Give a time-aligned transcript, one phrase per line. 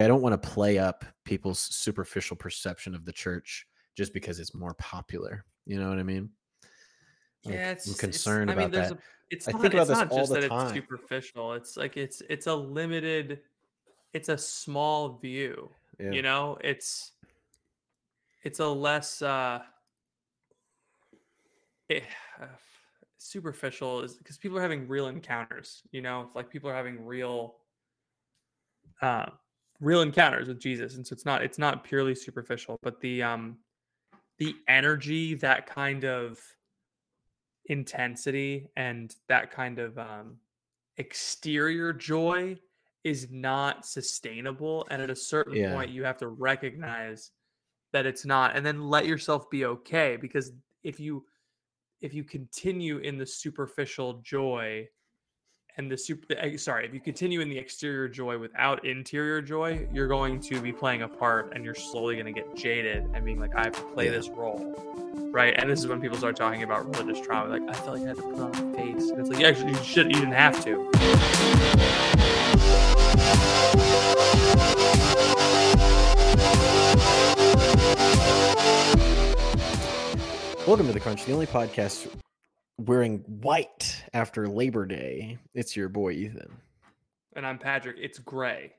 [0.00, 3.66] I don't want to play up people's superficial perception of the church
[3.96, 5.44] just because it's more popular.
[5.66, 6.30] You know what I mean?
[7.44, 8.98] Like, Yeah, it's I'm it's- concerned I mean, about there's that.
[8.98, 10.66] a it's I not, think about it's this not all just the that time.
[10.66, 11.52] it's superficial.
[11.54, 13.40] It's like it's it's a limited
[14.12, 15.70] it's a small view.
[15.98, 16.10] Yeah.
[16.10, 17.12] You know, it's
[18.42, 19.62] it's a less uh
[21.88, 22.02] it,
[22.40, 22.46] uh,
[23.18, 27.56] superficial is because people are having real encounters, you know, like people are having real
[29.02, 29.26] uh
[29.84, 30.96] real encounters with Jesus.
[30.96, 33.58] And so it's not it's not purely superficial, but the um
[34.38, 36.38] the energy, that kind of
[37.66, 40.36] intensity and that kind of um
[40.98, 42.56] exterior joy
[43.04, 45.70] is not sustainable and at a certain Yeah.
[45.70, 47.30] point you have to recognize
[47.92, 51.24] that it's not and then let yourself be okay because if you
[52.00, 54.86] if you continue in the superficial joy
[55.76, 60.06] and the super sorry if you continue in the exterior joy without interior joy you're
[60.08, 63.40] going to be playing a part and you're slowly going to get jaded and being
[63.40, 64.12] like i have to play Yeah.
[64.12, 64.72] this role.
[65.32, 65.54] Right?
[65.58, 68.08] And this is when people start talking about religious trauma like i felt like i
[68.08, 69.10] had to put on a face.
[69.10, 71.94] And it's like yeah actually you should you didn't have to.
[80.66, 82.08] Welcome to the Crunch, the only podcast
[82.78, 85.38] wearing white after Labor Day.
[85.54, 86.56] It's your boy Ethan.
[87.36, 88.72] and i'm patrick it's gray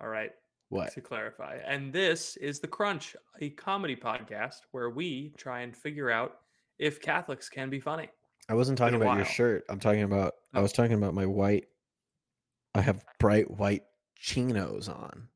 [0.00, 0.30] all right
[0.70, 0.92] What?
[0.94, 1.58] to clarify.
[1.66, 6.38] And this is The Crunch, a comedy podcast where we try and figure out
[6.78, 8.08] if Catholics can be funny.
[8.48, 9.64] I wasn't talking about your shirt.
[9.68, 10.32] I'm talking about.
[10.52, 10.62] I Oh.
[10.62, 11.66] was talking about my white.
[12.74, 13.84] I have bright white
[14.16, 15.28] chinos on.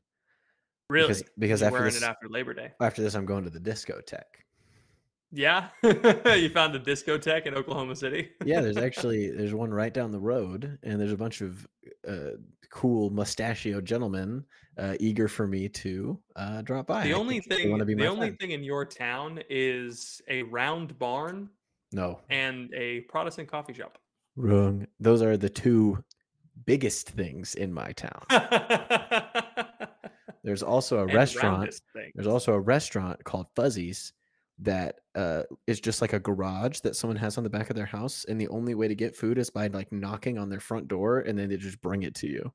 [0.91, 1.09] Really?
[1.09, 2.73] Because- because after wearing this- it after Labor Day.
[2.81, 4.43] After this, I'm going to the discotheque.
[5.31, 5.69] Yeah.
[5.83, 8.31] you found a discotheque in Oklahoma City.
[8.45, 11.67] Yeah, there's actually there's one right down the road, and there's a bunch of
[12.09, 12.31] uh,
[12.71, 14.45] cool mustachio gentlemen
[14.79, 17.05] uh, eager for me to uh, drop by.
[17.05, 18.39] the only thing the only friend.
[18.39, 21.49] thing in your town is a round barn
[21.93, 23.99] no and a Protestant coffee shop.
[24.37, 24.87] wrong.
[25.01, 26.03] Those are the two
[26.67, 28.23] biggest things in my town.
[30.45, 31.75] There's also a And restaurant.
[32.15, 34.13] There's also a restaurant called Fuzzies
[34.61, 37.87] that uh, is just like a garage that someone has on the back of their
[37.87, 40.89] house, and the only way to get food is by like knocking on their front
[40.89, 42.53] door, and then they just bring it to you.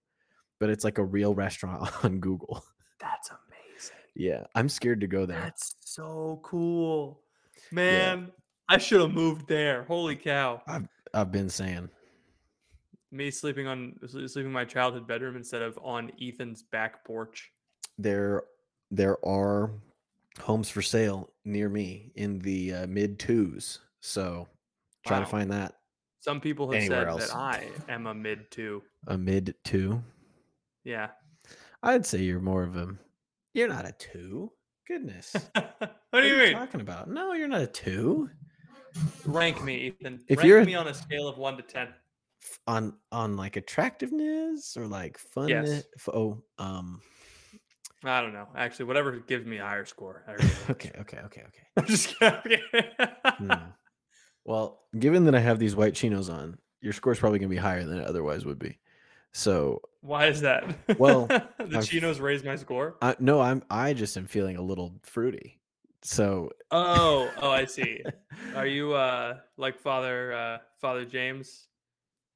[0.59, 2.63] But it's like a real restaurant on Google.
[2.99, 3.97] That's amazing.
[4.15, 5.39] Yeah, I'm scared to go there.
[5.41, 7.21] That's so cool.
[7.71, 8.31] Man,
[8.69, 9.83] I should have moved there.
[9.83, 10.61] Holy cow.
[10.67, 11.89] I've I've been saying.
[13.11, 17.51] Me sleeping on sleeping in my childhood bedroom instead of on Ethan's back porch.
[17.97, 18.43] there
[18.89, 19.71] there are
[20.41, 24.47] homes for sale near me in the uh, mid twos so
[25.05, 25.73] try to find that
[26.19, 27.27] Some people have said else.
[27.27, 28.81] that I am a mid two.
[29.07, 30.01] a mid two
[30.83, 31.09] Yeah.
[31.83, 32.87] i'd say you're more of a
[33.53, 34.51] you're not a two
[34.87, 36.53] goodness what do you mean?
[36.53, 38.29] talking about no you're not a two
[39.25, 40.19] Rank me, Ethan.
[40.27, 41.87] If Rank you're me on a scale of one to ten.
[42.67, 45.83] On on like attractiveness or like fun Yes.
[46.13, 47.01] oh um
[48.03, 48.47] I don't know.
[48.55, 50.23] Actually, whatever gives me a higher score.
[50.27, 52.59] Really okay okay okay okay I'm just kidding.
[53.23, 53.51] Hmm.
[54.45, 57.61] well given that i have these white chinos on your score's probably going to be
[57.61, 58.77] higher than it otherwise would be
[59.31, 60.63] so Why is that?
[60.99, 61.47] Well, the
[61.77, 62.97] I've- chinos raised my score.
[63.01, 65.59] I, no, I'm I just am feeling a little fruity.
[66.03, 68.03] So Oh, oh, I see.
[68.55, 71.67] Are you uh like Father uh Father James?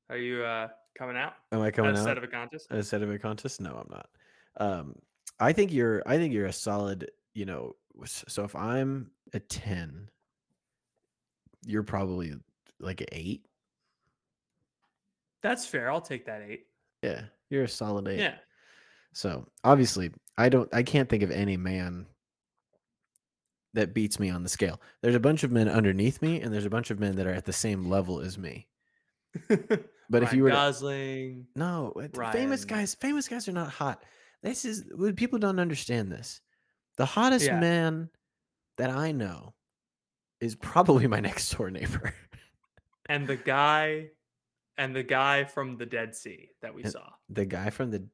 [0.09, 2.67] Are you uh coming out am I coming out set of a contest?
[2.72, 3.61] as head of a contest?
[3.61, 4.09] No, I'm not.
[4.59, 4.95] Um,
[5.39, 7.11] I think you're I think you're a solid.
[7.33, 7.75] You know,
[8.05, 10.09] so if I'm a ten,
[11.65, 12.33] you're probably
[12.79, 13.45] like an eight.
[15.43, 15.91] That's fair.
[15.91, 16.65] I'll take that eight.
[17.03, 18.19] Yeah, you're a solid eight.
[18.19, 18.35] Yeah.
[19.13, 20.73] So obviously, I don't.
[20.73, 22.07] I can't think of any man
[23.73, 24.81] that beats me on the scale.
[25.01, 27.33] There's a bunch of men underneath me, and there's a bunch of men that are
[27.33, 28.67] at the same level as me.
[30.09, 32.95] But if you were to, Gosling, No, uh, th- famous guys.
[32.95, 34.03] Famous guys are not hot.
[34.43, 36.41] This is people don't understand this.
[36.97, 37.59] The hottest Yeah.
[37.59, 38.09] man
[38.78, 39.53] that I know
[40.39, 42.13] is probably my next door neighbor.
[43.09, 44.09] and the guy,
[44.78, 47.09] and the guy from the Dead Sea that we And saw.
[47.29, 48.07] the guy from the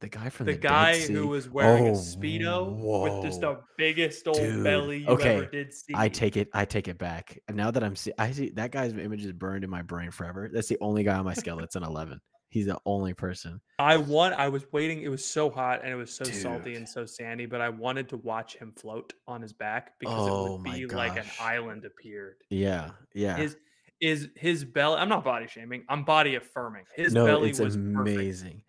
[0.00, 3.60] the guy from The, the, guy who was wearing a Oh, speedo with just the
[3.76, 5.92] biggest old Dude, belly you okay, ever did see.
[5.94, 6.48] I take it.
[6.54, 7.38] I take it back.
[7.52, 10.48] Now that I'm see, I see that guy's image is burned in my brain forever.
[10.50, 11.34] That's the only guy on my
[11.76, 12.18] an 11.
[12.50, 13.60] He's the only person.
[13.78, 14.34] I want.
[14.34, 15.02] I was waiting.
[15.02, 18.08] It was so hot and it was so salty and so sandy, but I wanted
[18.08, 21.16] to watch him float on his back because Oh it would oh my be like
[21.16, 22.38] an island appeared.
[22.50, 23.36] Yeah, yeah.
[23.36, 23.56] His
[24.00, 24.96] is his belly.
[24.98, 25.84] I'm not body shaming.
[25.88, 26.84] I'm body affirming.
[26.96, 27.78] His no, belly was perfect.
[27.78, 28.62] amazing.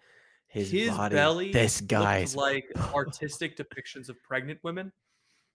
[0.47, 1.15] His, his body.
[1.15, 4.91] belly This guy's like artistic depictions of pregnant women.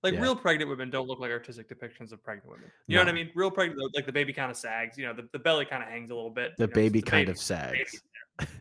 [0.02, 0.22] Like Yeah.
[0.22, 2.70] real pregnant women don't look like artistic depictions of pregnant women.
[2.86, 3.30] You know what I mean?
[3.34, 4.96] Real pregnant, like the baby kind of sags.
[4.96, 6.52] You know, the, the belly kind of hangs a little bit.
[6.56, 8.00] the you know, baby a kind of sags.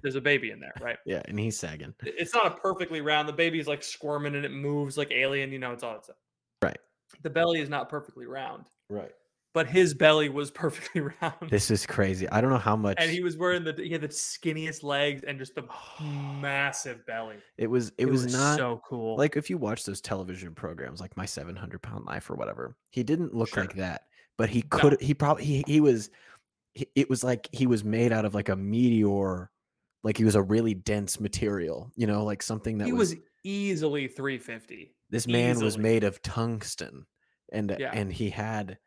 [0.01, 0.97] There's a baby in there, right?
[1.05, 1.93] Yeah, and he's sagging.
[2.03, 3.27] It's not a perfectly round.
[3.27, 5.51] The baby's like squirming and it moves like alien.
[5.51, 6.09] You know, it's all it's.
[6.61, 6.77] Right.
[7.21, 9.11] The belly is not perfectly round, Right.
[9.53, 11.49] but his belly was perfectly round.
[11.49, 12.27] This is crazy.
[12.29, 15.23] I don't know how much and he was wearing the he had the skinniest legs
[15.23, 15.63] and just the
[16.41, 17.37] massive belly.
[17.57, 17.91] it was.
[17.97, 19.17] It, was, not so cool.
[19.17, 23.03] like if you watch those television programs like my 700 pound life or whatever he
[23.03, 23.63] didn't look Sure.
[23.63, 24.03] like that
[24.37, 26.09] but he could he probably he, he was
[26.73, 29.49] he, it was like he was made out of like a meteor
[30.05, 33.23] like he was a really dense material you know like something that he was, was
[33.43, 34.95] easily 350.
[35.09, 37.05] this man was made of tungsten
[37.51, 37.91] and Yeah.
[37.91, 38.77] and he had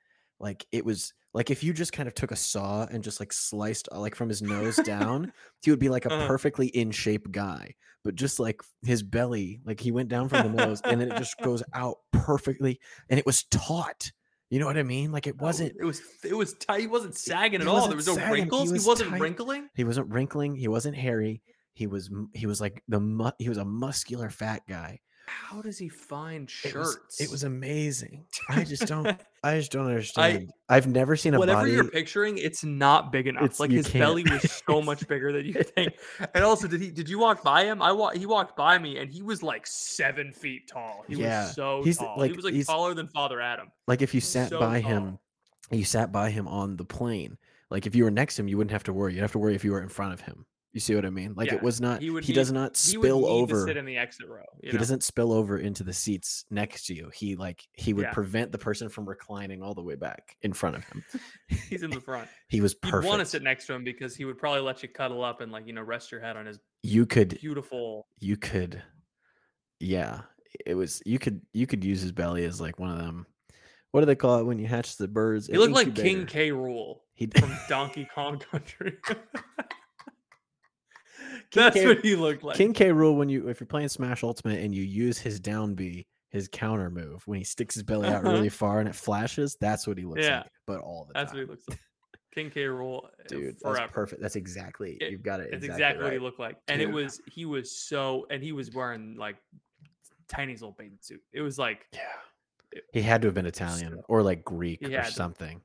[0.41, 3.33] like it was like if you just kind of took a saw and just like
[3.33, 5.33] sliced uh, like from his nose down
[5.63, 6.27] he would be like a Uh-huh.
[6.27, 7.75] perfectly in shape guy
[8.05, 11.17] but just like his belly like he went down from the nose and then it
[11.19, 12.81] just goes out perfectly
[13.11, 14.11] and it was taut
[14.51, 16.81] you know what i mean like it wasn't It was it was tight.
[16.81, 17.87] He wasn't sagging at all.
[17.89, 18.71] There was no sagging, wrinkles.
[18.71, 19.69] He, was not wrinkling.
[19.75, 21.43] he wasn't wrinkling he wasn't hairy
[21.75, 25.89] he was he was like the he was a muscular fat guy How does he
[25.89, 27.21] find it was, shirts?
[27.21, 29.07] it was amazing i just don't
[29.45, 30.51] I just don't understand.
[30.69, 31.71] I, have never seen a Whatever body.
[31.71, 33.45] you're picturing, it's not big enough.
[33.45, 34.01] It's- like his can't.
[34.03, 35.95] belly was so much bigger than you think.
[36.35, 36.91] And also, did he?
[36.91, 37.81] Did you walk by him?
[37.81, 38.17] I walk.
[38.17, 41.05] He walked by me, and he was like seven feet tall.
[41.07, 42.17] He Yeah, was so he's, tall.
[42.19, 43.69] like- he was like taller than Father Adam.
[43.87, 44.91] like if you sat so by tall.
[44.91, 45.19] him,
[45.71, 47.39] you sat by him on the plane.
[47.71, 49.15] Like if you were next to him, you wouldn't have to worry.
[49.15, 50.47] You'd have to worry if you were in front of him.
[50.75, 51.33] You see what I mean?
[51.35, 52.01] Like Yeah, it was not.
[52.01, 53.67] he He, would does need- not He would spill over.
[53.67, 54.45] sit in the exit row.
[54.63, 54.79] He know?
[54.79, 57.11] doesn't spill over into the seats next to you.
[57.15, 58.13] He like he would Yeah.
[58.13, 61.03] prevent the person from reclining all the way back in front of him.
[61.71, 62.29] He's in the front.
[62.49, 63.03] He was perfect.
[63.05, 65.41] You'd want to sit next to him because he would probably let you cuddle up
[65.41, 68.07] and like you know rest your head on his you could beautiful.
[68.21, 68.83] you could
[69.81, 70.21] yeah
[70.67, 73.27] it was you could you could use his belly as like one of them
[73.91, 76.27] what do they call it when you hatch the birds He looked like King.
[76.27, 76.51] K.
[76.51, 78.97] Rool he from Donkey Kong Country.
[81.55, 82.57] That's K- what he looked like.
[82.57, 85.75] king k rool when you if you're playing smash ultimate and you use his down
[85.75, 88.33] b his counter move when he sticks his belly out Uh-huh.
[88.35, 90.41] really far and it flashes that's what he looks Yeah.
[90.41, 91.79] like but all the That's time what he looks like.
[92.35, 92.65] King K.
[92.65, 93.79] Rool, uh, dude forever.
[93.79, 96.57] that's perfect that's exactly It- you've got it It's exactly, exactly, what he looked like,
[96.69, 99.37] and it was he was so, and he was wearing like
[100.29, 101.23] tiny little bathing suit.
[101.33, 102.01] It was like, yeah
[102.73, 105.13] It- he had to have been italian so- or like greek or had to.
[105.13, 105.63] something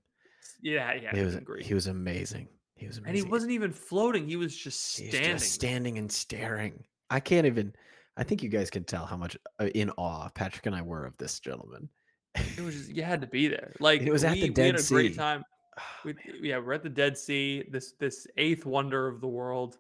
[0.61, 1.65] yeah, yeah, he was great.
[1.65, 2.47] he was amazing
[2.83, 5.37] he was and he wasn't even floating; he was just standing.
[5.37, 6.83] just standing and staring.
[7.09, 7.73] I can't even.
[8.17, 11.05] I think you guys can tell how much uh, in awe Patrick and I were
[11.05, 11.87] of this gentleman.
[12.35, 13.71] It was just you had to be there.
[13.79, 15.17] Like It was at we, the we Dead had a great Sea.
[15.17, 15.43] time.
[16.03, 19.77] We, yeah, we're at the Dead Sea, this this eighth wonder of the world,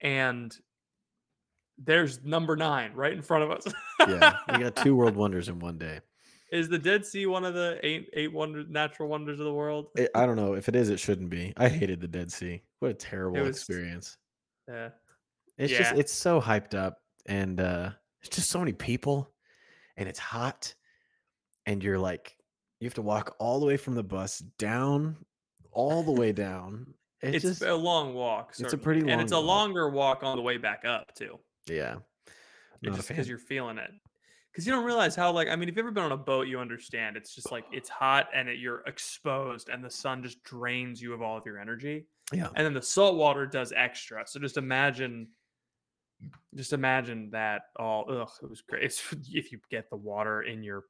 [0.00, 0.54] and
[1.78, 3.64] there's number nine right in front of us.
[4.00, 6.00] yeah, we got two world wonders in one day.
[6.54, 9.88] Is the Dead Sea one of the eight eight wonders, natural wonders of the world?
[9.96, 10.88] It- I don't know if it is.
[10.88, 11.52] It shouldn't be.
[11.56, 12.62] I hated the Dead Sea.
[12.78, 14.16] What a terrible was- experience.
[14.68, 14.90] Yeah.
[15.58, 17.90] It's just it's so hyped up, and uh
[18.22, 19.32] it's just so many people,
[19.96, 20.74] and it's hot,
[21.66, 22.36] and you're like
[22.80, 25.16] you have to walk all the way from the bus down,
[25.72, 26.94] all the way down.
[27.22, 28.50] It It's just a long walk.
[28.50, 29.46] it's a certainly, pretty and it's a walk.
[29.46, 31.38] longer walk on the way back up too.
[31.66, 31.96] yeah.
[32.82, 33.90] It's just because you're feeling it.
[34.54, 36.46] Because you don't realize how like I mean, if you've ever been on a boat,
[36.46, 37.16] you understand.
[37.16, 41.12] It's just like it's hot and it, you're exposed, and the sun just drains you
[41.12, 42.06] of all of your energy.
[42.32, 42.48] Yeah.
[42.54, 44.24] And then the salt water does extra.
[44.26, 45.26] So just imagine,
[46.54, 48.04] just imagine that all.
[48.08, 48.84] Ugh, it was great.
[48.84, 50.84] It's, if you get the water in your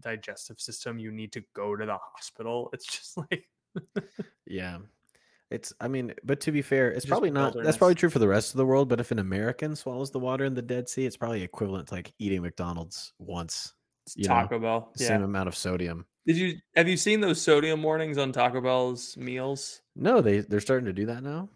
[0.00, 2.70] digestive system, you need to go to the hospital.
[2.72, 3.48] It's just like
[4.46, 4.78] Yeah.
[5.50, 8.18] It's I mean, but to be fair, it's Just probably not that's probably true for
[8.18, 10.88] the rest of the world, but if an American swallows the water in the Dead
[10.88, 13.72] Sea, it's probably equivalent to like eating McDonald's once.
[14.06, 14.92] it's You know, Taco Bell.
[14.96, 15.08] The Yeah.
[15.08, 16.04] Same amount of sodium.
[16.26, 19.80] Did you have you seen those sodium warnings on Taco Bell's meals?
[19.96, 21.48] No, they they're starting to do that now.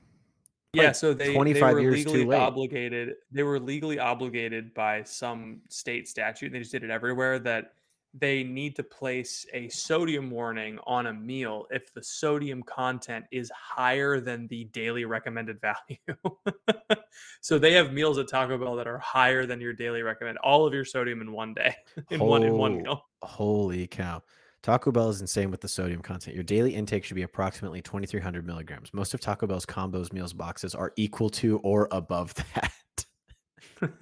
[0.74, 2.40] Yeah, so they, they 25 were years too legally late.
[2.40, 3.10] obligated.
[3.30, 6.50] They were legally obligated by some state statute.
[6.50, 7.74] They just did it everywhere that
[8.14, 13.50] they need to place a sodium warning on a meal if the sodium content is
[13.50, 17.00] higher than the daily recommended value.
[17.40, 20.36] so they have meals at Taco Bell that are higher than your daily recommend.
[20.38, 21.74] All of your sodium in one day,
[22.10, 23.02] in one in one meal.
[23.22, 24.22] Holy cow.
[24.62, 26.36] Taco Bell is insane with the sodium content.
[26.36, 28.92] Your daily intake should be approximately 2300 milligrams.
[28.92, 33.92] Most of Taco Bell's combos meals boxes are equal to or above that.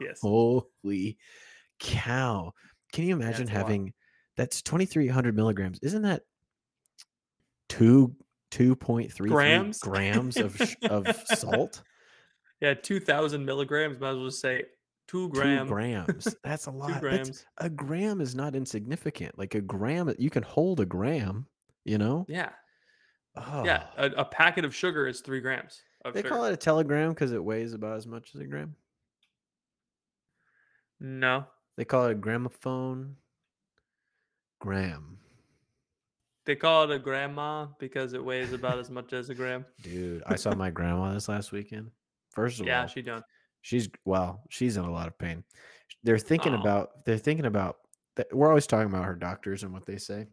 [0.00, 0.20] yes.
[0.22, 1.18] Holy
[1.80, 2.52] cow.
[2.92, 3.56] Can you imagine lot.
[3.56, 3.92] having
[4.36, 5.78] that's 2300 milligrams?
[5.82, 6.22] Isn't that
[7.68, 8.14] two
[8.50, 9.78] 2.3 Grams?
[9.78, 11.82] grams of of salt?
[12.60, 13.98] Yeah, two thousand milligrams.
[14.00, 14.64] Might as well just say
[15.08, 16.36] two Two grams.
[16.44, 16.88] That's a lot.
[16.88, 17.46] Two That's- grams.
[17.58, 19.38] a gram is not insignificant.
[19.38, 21.46] Like a gram, you can hold a gram.
[21.84, 22.26] You know.
[22.28, 22.50] Yeah,
[23.36, 23.64] Oh.
[23.64, 23.84] yeah.
[23.96, 25.80] A, a packet of sugar is three grams.
[26.04, 26.28] Of They sugar.
[26.28, 28.74] call it a telegram because it weighs about as much as a gram.
[31.00, 31.46] no.
[31.76, 33.16] They call it a gramophone.
[34.60, 35.18] Gram.
[36.46, 39.64] They call it a grandma because it weighs about as much as a gram.
[39.82, 41.90] Dude, I saw my grandma this last weekend.
[42.34, 43.22] First of Yeah, all, she done.
[43.62, 45.44] she's well, she's in a lot of pain.
[46.02, 46.60] They're thinking Aw.
[46.60, 47.76] about they're thinking about
[48.32, 50.26] we're always talking about her doctors and what they say.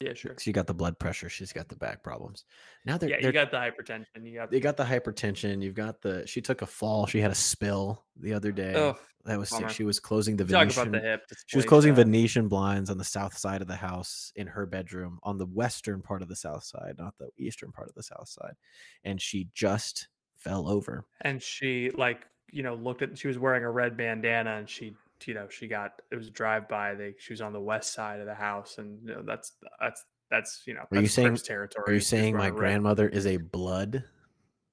[0.00, 0.34] Yeah, sure.
[0.40, 2.44] She got the blood pressure, she's got the back problems.
[2.84, 4.24] Now they're, Yeah, they're you got the hypertension.
[4.24, 4.50] You got.
[4.50, 8.04] they got the hypertension, you've got the she took a fall, she had a spill
[8.18, 8.74] the other day.
[8.74, 9.60] Oh, that was sick.
[9.60, 9.72] bummer.
[9.72, 11.20] She was closing the talk Venetian about the hip.
[11.46, 14.66] She was closing uh, Venetian blinds on the south side of the house in her
[14.66, 18.02] bedroom on the western part of the south side, not the eastern part of the
[18.02, 18.54] south side.
[19.04, 21.06] And she just fell over.
[21.22, 23.16] and she like you know looked at.
[23.16, 24.94] She was wearing a red bandana, and she
[25.28, 26.94] you know she got it was a drive by.
[26.94, 30.04] They she was on the west side of the house, and you know that's that's
[30.30, 30.84] that's you know.
[30.92, 31.84] Are you saying- territory?
[31.86, 34.04] Are you saying my wearing a red- grandmother is a blood?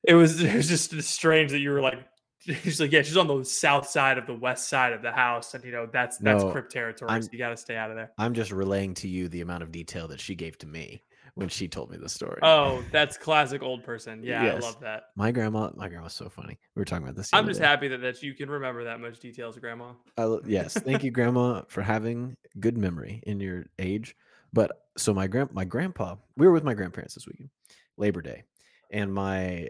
[0.03, 1.99] It was it was just strange that you were like.
[2.63, 5.53] She's like, yeah, she's on the south side of the west side of the house,
[5.53, 7.11] and you know that's that's No, Crip territory.
[7.11, 8.11] I'm- so you got to stay out of there.
[8.17, 11.03] I'm just relaying to you the amount of detail that she gave to me
[11.35, 12.39] when she told me the story.
[12.41, 14.23] Oh, that's classic old person.
[14.23, 14.63] Yeah, Yes.
[14.63, 15.03] I love that.
[15.15, 16.59] my grandma, my grandma's so funny.
[16.75, 17.29] We were talking about this.
[17.33, 17.65] I'm just day.
[17.65, 19.93] happy that, that you can remember that much details, Grandma.
[20.17, 24.15] I yes, thank you, Grandma, for having good memory in your age.
[24.53, 27.49] But so my grand my grandpa, we were with my grandparents this weekend,
[27.97, 28.43] Labor Day,
[28.89, 29.69] and my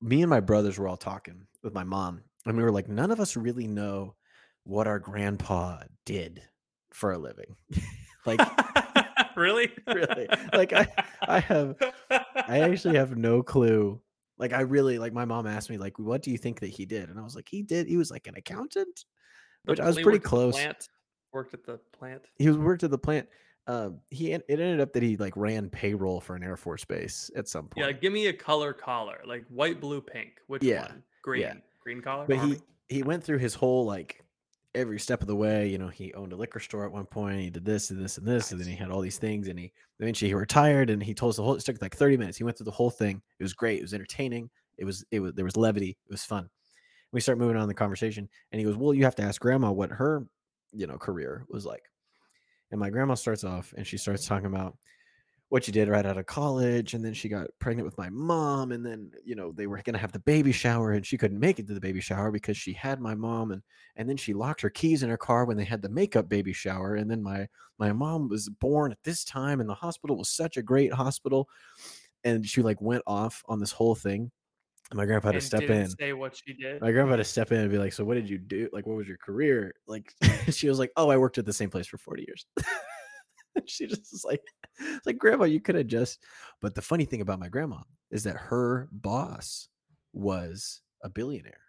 [0.00, 3.10] me and my brothers were all talking with my mom, and we were like, none
[3.10, 4.14] of us really know
[4.64, 6.42] what our grandpa did
[6.90, 7.56] for a living.
[8.26, 8.40] like
[9.36, 9.70] really?
[9.86, 10.86] really, like I
[11.22, 11.76] I have
[12.48, 14.00] I actually have no clue.
[14.38, 16.84] Like I really like my mom asked me like, what do you think that he
[16.86, 17.08] did?
[17.08, 17.86] And I was like, he did.
[17.86, 19.04] He was like an accountant,
[19.64, 20.54] which I was pretty worked at the close.
[20.54, 20.88] plant-
[21.32, 22.22] Worked at the plant.
[22.36, 23.28] he was worked at the plant.
[23.66, 27.30] Um, he it ended up that he like ran payroll for an Air Force base
[27.34, 27.86] at some point.
[27.86, 30.34] Yeah, give me a color collar, like white, blue, pink.
[30.48, 31.02] Which Yeah, one?
[31.22, 31.40] Green.
[31.42, 31.54] yeah.
[31.82, 32.24] Green collar.
[32.28, 32.60] but Army?
[32.88, 34.22] he he went through his whole like
[34.74, 35.68] every step of the way.
[35.68, 37.40] You know, he owned a liquor store at one point.
[37.40, 39.48] He did this and this and this, and then he had all these things.
[39.48, 41.54] And he eventually he retired, and he told us the whole.
[41.54, 42.38] It took like thirty minutes.
[42.38, 43.22] He went through the whole thing.
[43.38, 43.78] It was great.
[43.78, 44.50] It was entertaining.
[44.78, 45.90] It was it was there was levity.
[45.90, 46.48] It was fun.
[47.12, 49.70] We start moving on the conversation, and he goes, "Well, you have to ask Grandma
[49.70, 50.26] what her
[50.72, 51.84] you know career was like."
[52.70, 54.76] And my grandma starts off, and she starts talking about
[55.50, 58.72] what she did right out of college and then she got pregnant with my mom
[58.72, 61.38] and then you know they were going to have the baby shower and she couldn't
[61.38, 63.62] make it to the baby shower because she had my mom and
[63.96, 66.52] and then she locked her keys in her car when they had the makeup baby
[66.52, 67.46] shower and then my
[67.78, 71.48] my mom was born at this time and the hospital was such a great hospital
[72.24, 74.30] and she like went off on this whole thing
[74.90, 75.90] and my grandpa had to step didn't in.
[75.90, 76.80] Say what she did.
[76.80, 78.68] my grandpa had to step in and be like so what did you do?
[78.72, 79.74] Like what was your career?
[79.86, 80.14] Like
[80.50, 82.46] she was like oh i worked at the same place for 40 years
[83.66, 84.42] she just was like
[84.78, 86.20] it's like grandma you could have just
[86.60, 87.78] but the funny thing about my grandma
[88.10, 89.68] is that her boss
[90.12, 91.60] was a billionaire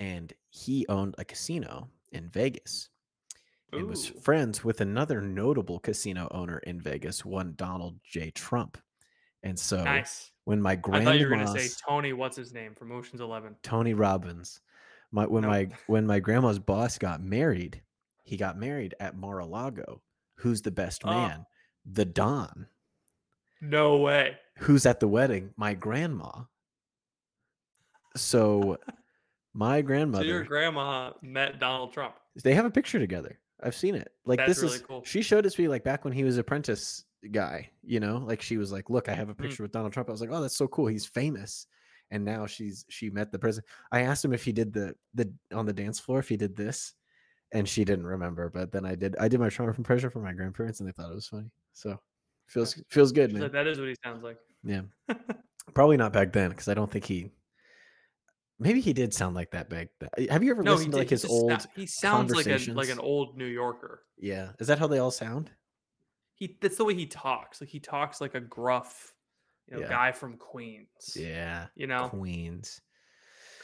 [0.00, 2.88] and he owned a casino in vegas
[3.72, 8.76] and was friends with another notable casino owner in vegas one donald j trump
[9.42, 10.30] and so nice.
[10.44, 12.12] when my I grandma thought you were gonna say Tony.
[12.12, 13.56] What's his name from Ocean's Eleven?
[13.62, 14.60] Tony Robbins.
[15.10, 15.50] My when Nope.
[15.50, 17.82] my when my grandma's boss got married,
[18.24, 20.00] he got married at Mar-a-Lago.
[20.42, 21.10] Who's the best Oh.
[21.10, 21.46] man?
[21.90, 22.66] The Don.
[23.60, 24.36] No way.
[24.58, 25.54] Who's at the wedding?
[25.56, 26.44] My grandma.
[28.16, 28.78] So
[29.54, 30.24] my grandmother.
[30.24, 32.14] So your grandma met Donald Trump.
[32.42, 33.38] they have a picture together.
[33.62, 34.12] I've seen it.
[34.24, 35.04] Like That's this really is cool.
[35.04, 38.42] she showed it to me like back when he was apprentice guy, you know, like
[38.42, 39.38] she was like, "Look, I have a Mm.
[39.42, 40.86] picture with Donald Trump." I was like, "Oh, that's so cool.
[40.88, 41.66] He's famous."
[42.10, 43.70] And now she's she met the president.
[43.92, 46.56] I asked him if he did the the on the dance floor if he did
[46.56, 46.94] this,
[47.52, 48.48] and she didn't remember.
[48.48, 49.16] But then I did.
[49.20, 51.50] I did my Trump impression for my grandparents, and they thought it was funny.
[51.72, 51.98] So
[52.46, 53.42] feels feels good, She's man.
[53.44, 54.38] like, that is what he sounds like.
[54.64, 54.82] Yeah,
[55.74, 57.30] probably not back then because I don't think he.
[58.58, 60.28] Maybe he did sound like that back then.
[60.28, 61.66] Have you ever No, listened to like his old?
[61.74, 64.02] he sounds like a like an old New Yorker.
[64.18, 65.50] Yeah, is that how they all sound?
[66.34, 67.60] He that's the way he talks.
[67.60, 69.12] Like he talks like a gruff,
[69.68, 69.88] you know, Yeah.
[69.88, 71.16] guy from Queens.
[71.16, 72.80] Yeah, You know, Queens.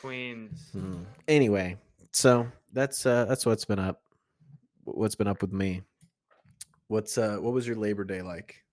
[0.00, 0.68] Queens.
[0.72, 1.04] Hmm.
[1.28, 1.76] Anyway,
[2.12, 4.02] so that's uh that's what's been up.
[4.84, 5.82] What's been up with me?
[6.88, 8.64] What's uh what was your Labor Day like?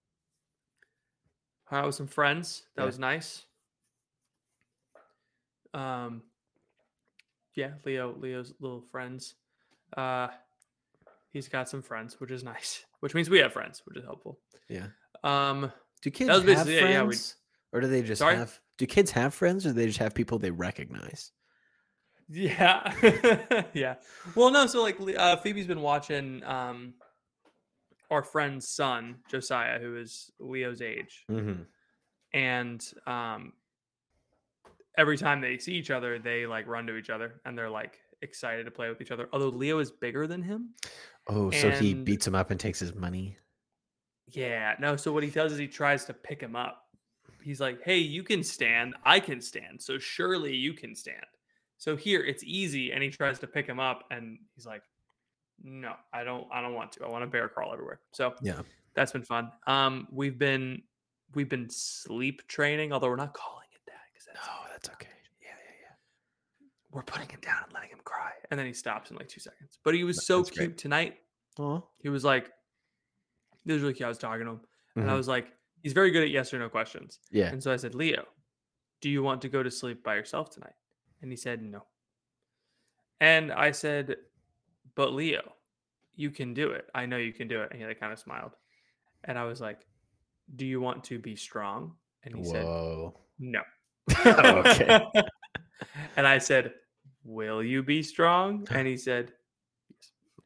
[1.66, 2.64] Hung was with some friends.
[2.76, 2.86] That Yeah.
[2.88, 3.46] was nice.
[5.74, 6.22] Um,
[7.56, 9.36] yeah, Leo, Leo's little friends.
[9.98, 10.28] Uh,
[11.32, 12.86] he's got some friends, which is nice.
[13.02, 14.40] Which means we have friends, which is helpful.
[14.68, 14.88] Yeah.
[15.24, 17.36] Um, Do kids have basically it, yeah, we- friends?
[17.72, 18.36] or do they just Sorry?
[18.36, 18.58] have?
[18.78, 21.32] Do kids have friends, or do they just have people they recognize?
[22.28, 23.96] Yeah, yeah.
[24.36, 24.66] Well, no.
[24.66, 26.96] So like, uh, Phoebe's been watching um,
[28.10, 31.64] our friend's son Josiah, who is Leo's age, Mm-hmm.
[32.34, 33.54] and um,
[34.98, 38.00] every time they see each other, they like run to each other, and they're like
[38.22, 39.30] excited to play with each other.
[39.32, 40.70] Although Leo is bigger than him.
[41.28, 43.38] Oh, so he beats him up and takes his money.
[44.28, 44.96] Yeah, no.
[44.96, 46.82] So what he does is he tries to pick him up.
[47.44, 48.96] He's like, "Hey, you can stand.
[49.04, 49.80] I can stand.
[49.82, 51.26] So surely you can stand.
[51.86, 54.82] So here, it's easy." And he tries to pick him up, and he's like,
[55.64, 56.48] "No, I don't.
[56.52, 57.06] I don't want to.
[57.06, 58.62] I want to bear crawl everywhere." So Yeah.
[58.96, 59.52] that's been fun.
[59.68, 60.82] Um, we've been
[61.36, 65.10] we've been sleep training, although we're not calling it that because that's No, that's okay.
[65.42, 66.68] Yeah, yeah, yeah.
[66.90, 69.40] we're putting him down and letting him cry, and then he stops in like two
[69.42, 69.78] seconds.
[69.84, 70.78] But he was so That's cute great.
[70.80, 71.18] tonight.
[71.60, 72.46] Oh, He was like,
[73.66, 74.62] "This was really cute." I was talking to him,
[74.96, 77.38] and I was like, "He's very good at yes or no questions." Mm-hmm.
[77.38, 77.50] yeah.
[77.52, 78.26] And so I said, Leo,
[79.02, 80.74] do you want to go to sleep by yourself tonight?
[81.26, 81.82] And he said, no.
[83.20, 84.18] And I said,
[84.94, 85.54] but Leo,
[86.16, 86.86] you can do it.
[86.94, 87.70] I know you can do it.
[87.72, 88.52] And he like kind of smiled.
[89.24, 89.88] And I was like,
[90.56, 91.94] do you want to be strong?
[92.24, 93.16] And he said, Whoa.
[93.40, 93.62] no.
[94.28, 95.00] Okay.
[96.16, 96.74] and I said,
[97.24, 98.68] will you be strong?
[98.70, 99.34] And he said,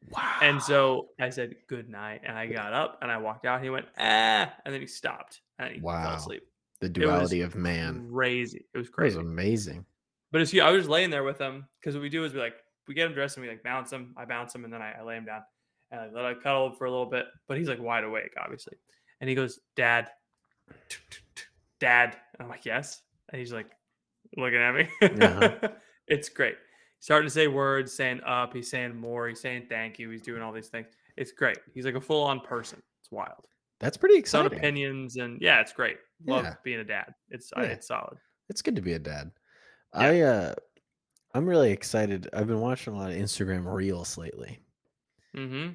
[0.08, 0.38] Wow.
[0.40, 2.22] and so I said, good night.
[2.24, 3.56] And I got up and I walked out.
[3.56, 4.50] And He went, ah.
[4.64, 6.04] And then he stopped and he Wow.
[6.04, 6.42] fell asleep.
[6.80, 8.08] the duality of man.
[8.10, 8.64] Crazy.
[8.74, 9.18] It was That was crazy.
[9.18, 9.84] amazing.
[10.32, 12.40] But it's I was just laying there with him because what we do is we
[12.40, 12.54] like
[12.88, 14.14] we get him dressed and we like bounce him.
[14.16, 15.42] I bounce him and then I, I lay him down
[15.90, 17.26] and I let I cuddle him for a little bit.
[17.48, 18.76] But he's like wide awake, obviously.
[19.20, 20.10] And he goes, Dad,
[21.80, 22.16] Dad.
[22.38, 23.02] And I'm like, Yes.
[23.32, 23.70] And he's like
[24.36, 24.88] looking at me.
[25.02, 25.68] Uh-huh.
[26.08, 26.54] it's great.
[26.98, 30.22] He's starting to say words, saying up, he's saying more, he's saying thank you, he's
[30.22, 30.86] doing all these things.
[31.16, 31.58] It's great.
[31.74, 32.82] He's like a full on person.
[33.00, 33.46] It's wild.
[33.78, 35.96] That's pretty own opinions and yeah, it's great.
[36.26, 36.54] Love Yeah.
[36.64, 37.14] being a dad.
[37.30, 37.68] It's I Yeah.
[37.70, 38.18] it's solid.
[38.48, 39.30] It's good to be a dad.
[39.94, 40.00] Yeah.
[40.00, 40.54] I uh
[41.32, 42.28] I'm really excited.
[42.32, 44.58] I've been watching a lot of Instagram reels lately.
[45.36, 45.70] Mm-hmm.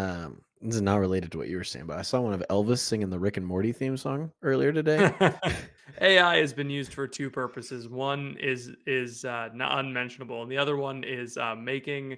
[0.00, 2.42] Um this is not related to what you were saying, but I saw one of
[2.48, 5.12] Elvis singing the Rick and Morty theme song earlier today.
[6.00, 7.88] AI has been used for two purposes.
[7.88, 12.16] One is is uh, not unmentionable, and the other one is uh, making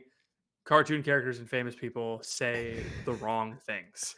[0.66, 4.16] cartoon characters and famous people say the wrong things.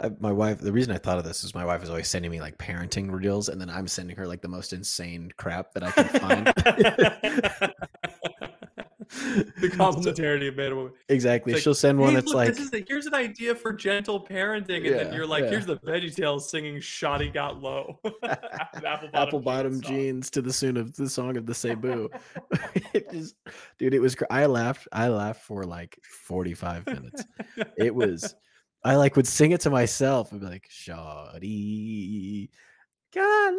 [0.00, 2.30] I, my wife the reason i thought of this is my wife is always sending
[2.30, 5.82] me like parenting reels and then i'm sending her like the most insane crap that
[5.82, 7.74] i can find
[9.10, 10.92] the complementarity of man and woman.
[11.08, 13.54] exactly like, she'll send one Hey, that's look, like this is the, here's an idea
[13.54, 15.50] for gentle parenting, and then you're like, yeah.
[15.50, 20.42] here's the Veggie Tales singing "Shawty Got Low." Apple bottom, apple bottom jeans jeans to
[20.42, 22.08] the tune of the song of the cebu
[22.92, 23.34] it just
[23.78, 27.24] dude it was cr- i laughed i laughed for like 45 minutes
[27.76, 28.34] it was
[28.84, 32.48] i like would sing it to myself and be like shawty
[33.14, 33.54] got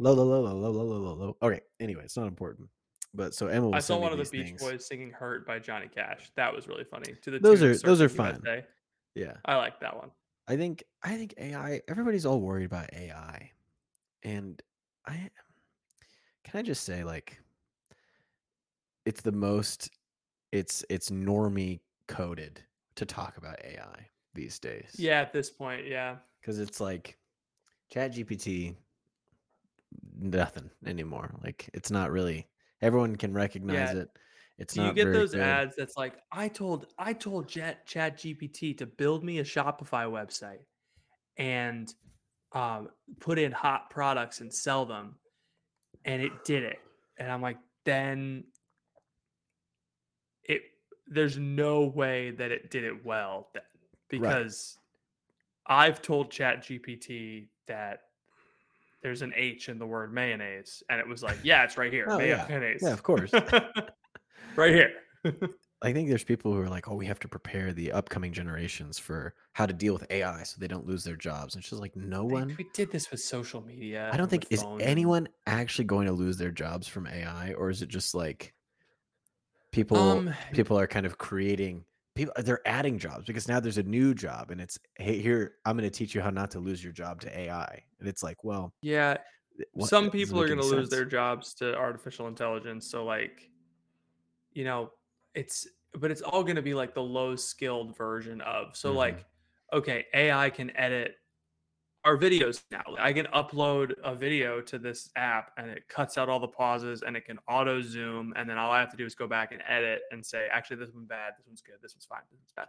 [0.00, 1.36] Low, low, low, low, low, low, low, low.
[1.42, 1.60] Okay.
[1.78, 2.68] Anyway, it's not important.
[3.12, 3.70] But so Emma.
[3.72, 4.62] I saw one of the Beach things.
[4.62, 6.30] Boys singing "Hurt" by Johnny Cash.
[6.36, 7.14] That was really funny.
[7.22, 8.40] To the those are those are fun.
[8.44, 8.64] USA.
[9.14, 10.10] Yeah, I like that one.
[10.48, 11.82] I think I think AI.
[11.88, 13.50] Everybody's all worried about AI,
[14.22, 14.62] and
[15.06, 15.30] I
[16.44, 17.38] can I just say like
[19.04, 19.90] it's the most
[20.52, 22.62] it's it's normie coded
[22.94, 24.94] to talk about AI these days.
[24.96, 26.16] Yeah, at this point, yeah.
[26.40, 27.18] Because it's like
[27.92, 28.76] Chat GPT
[30.20, 31.34] nothing anymore.
[31.42, 32.46] Like it's not really.
[32.82, 34.02] Everyone can recognize Yeah.
[34.02, 34.08] it.
[34.58, 35.40] It's Do you get those good.
[35.40, 40.06] ads that's like, I told I told Chat Chat GPT to build me a Shopify
[40.06, 40.60] website
[41.38, 41.92] and
[42.52, 45.16] um, put in hot products and sell them,
[46.04, 46.78] and it did it.
[47.18, 47.56] And I'm like,
[47.86, 48.44] then
[50.44, 50.62] it
[51.06, 53.62] there's no way that it did it well then
[54.08, 54.78] because
[55.66, 58.00] I've told Chat GPT that
[59.02, 62.06] there's an H in the word mayonnaise, and it was like, yeah, it's right here,
[62.08, 62.46] Oh, yeah.
[62.48, 62.80] mayonnaise.
[62.82, 63.32] Yeah, of course.
[64.56, 64.92] right here.
[65.82, 68.98] I think there's people who are like, oh, we have to prepare the upcoming generations
[68.98, 71.54] for how to deal with AI so they don't lose their jobs.
[71.54, 72.54] And it's just like, no one.
[72.58, 74.10] We did this with social media.
[74.12, 77.70] I don't think is phones anyone actually going to lose their jobs from AI, or
[77.70, 78.52] is it just like
[79.72, 81.84] people Um, people are kind of creating
[82.26, 85.76] people they're adding jobs because now there's a new job and it's hey here I'm
[85.76, 88.44] going to teach you how not to lose your job to AI, and it's like,
[88.44, 89.16] well, yeah,
[89.72, 92.90] what- some people are going to lose their jobs to artificial intelligence.
[92.90, 93.50] So like,
[94.52, 94.90] you know,
[95.34, 98.76] it's but it's all going to be like the low skilled version of.
[98.76, 98.96] So Mhm.
[98.96, 99.26] like,
[99.72, 101.16] okay, AI can edit
[102.04, 102.82] our videos now.
[102.98, 107.02] I can upload a video to this app and it cuts out all the pauses
[107.02, 108.32] and it can auto zoom.
[108.36, 110.76] And then all I have to do is go back and edit and say, actually,
[110.76, 111.34] this one's bad.
[111.38, 111.76] This one's good.
[111.82, 112.20] This one's fine.
[112.30, 112.68] This one's bad.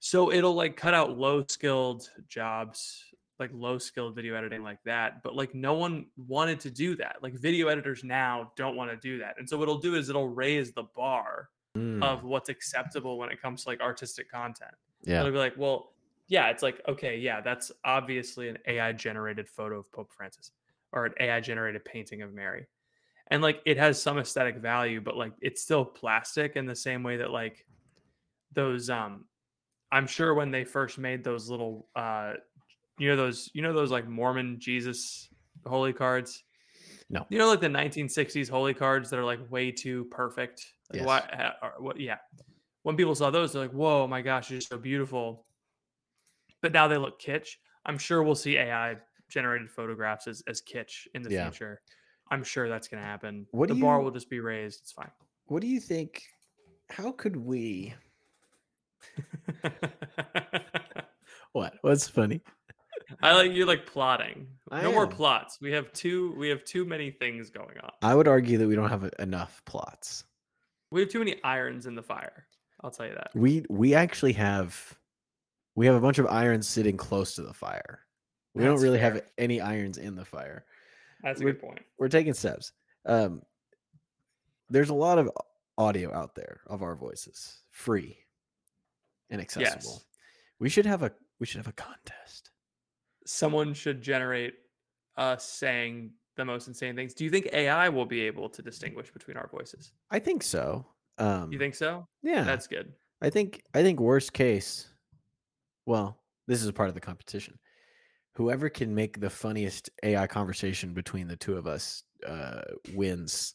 [0.00, 3.02] So it'll like cut out low skilled jobs,
[3.40, 5.22] like low skilled video editing like that.
[5.24, 7.16] But like no one wanted to do that.
[7.22, 9.34] Like video editors now don't want to do that.
[9.38, 13.30] And so what it'll do is it'll raise the bar Mm, of what's acceptable when
[13.30, 14.70] it comes to like artistic content.
[15.04, 15.20] yeah.
[15.20, 15.92] It'll be like, well,
[16.28, 20.52] yeah, it's like, okay, yeah, that's obviously an AI generated photo of Pope Francis
[20.92, 22.66] or an AI generated painting of Mary.
[23.30, 27.02] And like it has some aesthetic value, but like it's still plastic in the same
[27.02, 27.66] way that like
[28.52, 29.26] those um
[29.92, 32.34] I'm sure when they first made those little uh
[32.98, 35.28] you know those you know those like Mormon Jesus
[35.66, 36.44] holy cards?
[37.10, 37.26] No.
[37.30, 40.64] You know like the 1960s holy cards that are like way too perfect.
[40.90, 41.06] Like Yes.
[41.06, 42.16] what, what yeah.
[42.82, 45.44] When people saw those, they're like, "Whoa, my gosh, you're so beautiful."
[46.62, 47.50] But now they look kitsch.
[47.86, 48.96] I'm sure we'll see AI
[49.30, 51.48] generated photographs as, as kitsch in the Yeah.
[51.50, 51.80] future.
[52.30, 53.46] I'm sure that's going to happen.
[53.52, 54.80] What the do bar will just be raised.
[54.82, 55.10] It's fine.
[55.46, 56.22] What do you think?
[56.90, 57.94] How could we?
[61.52, 61.74] What?
[61.80, 62.42] What's funny?
[63.22, 64.48] I like you're like plotting.
[64.70, 65.58] I no more plots.
[65.60, 66.34] We have too.
[66.36, 67.90] We have too many things going on.
[68.02, 70.24] I would argue that we don't have enough plots.
[70.90, 72.46] We have too many irons in the fire.
[72.82, 73.30] I'll tell you that.
[73.34, 74.97] We we actually have
[75.78, 78.00] we have a bunch of irons sitting close to the fire.
[78.52, 80.64] We don't That's really have any irons in the fire.
[81.22, 81.82] That's a We're- good point.
[81.98, 82.72] We're taking steps.
[83.06, 83.42] Um,
[84.68, 85.30] there's a lot of
[85.78, 88.18] audio out there of our voices, free
[89.30, 89.92] and accessible.
[89.92, 90.04] Yes.
[90.58, 92.50] We should have a we should have a contest.
[93.24, 94.54] Someone should generate
[95.16, 97.14] us saying the most insane things.
[97.14, 99.92] Do you think AI will be able to distinguish between our voices?
[100.10, 100.86] I think so.
[101.18, 102.08] Um, You think so?
[102.24, 102.92] Yeah, That's good.
[103.22, 104.88] I think I think worst case.
[105.88, 107.58] Well, this is a part of the competition.
[108.34, 112.60] Whoever can make the funniest AI conversation between the two of us uh,
[112.92, 113.54] wins,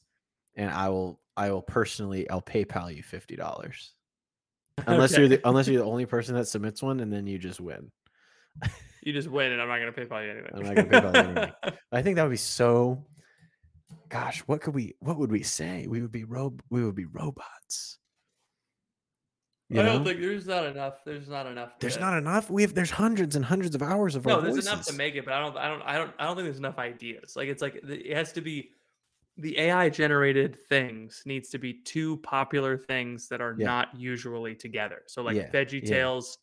[0.56, 3.93] and I will I will personally I'll PayPal you fifty dollars.
[4.88, 7.62] Unless you're the unless you're the only person that submits one, and then you just
[7.62, 7.91] win.
[9.04, 10.52] You just win, and I'm not going to PayPal you anything.
[10.56, 11.80] I'm not gonna PayPal you anything.
[11.91, 13.06] I think that would be so.
[14.10, 14.96] Gosh, what could we?
[15.02, 15.86] What would we say?
[15.88, 16.63] We would be rob.
[16.72, 18.00] We would be robots.
[19.74, 21.04] You I don't think there's not enough.
[21.06, 21.80] There's not enough.
[21.80, 22.50] There's to- not enough.
[22.50, 22.74] We have.
[22.74, 24.68] There's hundreds and hundreds of hours of No, there's voices.
[24.72, 25.58] enough to make it, but I don't.
[25.58, 25.82] I don't.
[25.82, 26.12] I don't.
[26.20, 27.36] I don't think there's enough ideas.
[27.36, 28.70] Like it's like it has to be.
[29.38, 33.66] The AI generated things needs to be two popular things that are Yeah.
[33.66, 35.02] not usually together.
[35.08, 35.90] So like Yeah, Veggie yeah.
[35.90, 36.38] Tales,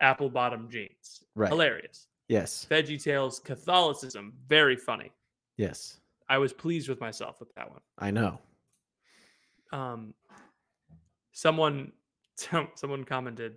[0.00, 1.48] apple bottom jeans, Right.
[1.48, 2.06] hilarious.
[2.28, 2.64] Yes.
[2.70, 5.10] Veggie Tales, Catholicism, very funny.
[5.56, 5.98] Yes.
[6.28, 7.80] I was pleased with myself with that one.
[7.98, 8.38] I know.
[9.72, 10.14] um
[11.32, 11.90] someone
[12.36, 13.56] some- someone commented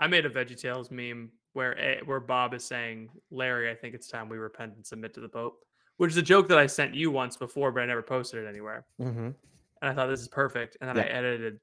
[0.00, 3.94] i made a veggie tales meme where a, where bob is saying larry i think
[3.94, 5.64] it's time we repent and submit to the pope
[5.96, 8.48] which is a joke that i sent you once before but i never posted it
[8.48, 9.18] anywhere Mm-hmm.
[9.26, 9.34] and
[9.82, 11.02] i thought this is perfect and then Yeah.
[11.04, 11.60] i edited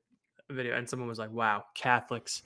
[0.49, 2.43] a video and someone was like wow catholics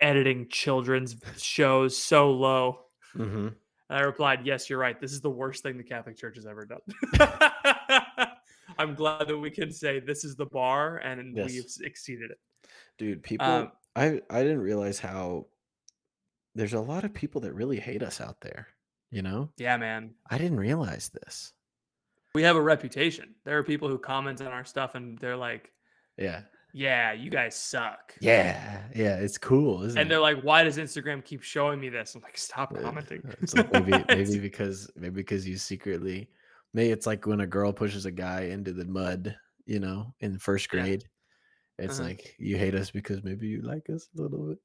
[0.00, 2.80] editing children's shows so low
[3.16, 3.46] Mm-hmm.
[3.46, 3.54] and
[3.90, 5.00] I replied, Yes, you're right.
[5.00, 6.80] This is the worst thing the Catholic Church has ever done.
[8.76, 11.46] I'm glad that we can say this is the bar and Yes.
[11.52, 12.38] we've exceeded it.
[12.98, 13.46] Dude, people.
[13.46, 15.46] Um, I I didn't realize how.
[16.56, 18.68] There's a lot of people that really hate us out there.
[19.10, 20.14] You know, Yeah, man.
[20.30, 21.52] I didn't realize this.
[22.34, 23.34] We have a reputation.
[23.44, 25.72] There are people who comment on our stuff and they're like,
[26.16, 26.42] Yeah.
[26.72, 28.14] Yeah, you guys suck.
[28.20, 28.82] Yeah.
[28.94, 29.16] Yeah.
[29.16, 30.00] It's cool, isn't it?
[30.00, 30.10] And it?
[30.10, 32.14] they're like, Why does Instagram keep showing me this?
[32.16, 33.22] I'm like, Stop Uh, commenting.
[33.42, 36.28] It's like maybe maybe because maybe because you secretly
[36.72, 40.38] maybe it's like when a girl pushes a guy into the mud, you know, in
[40.38, 41.04] first grade.
[41.78, 42.08] It's Uh-huh.
[42.08, 44.58] like you hate us because maybe you like us a little bit.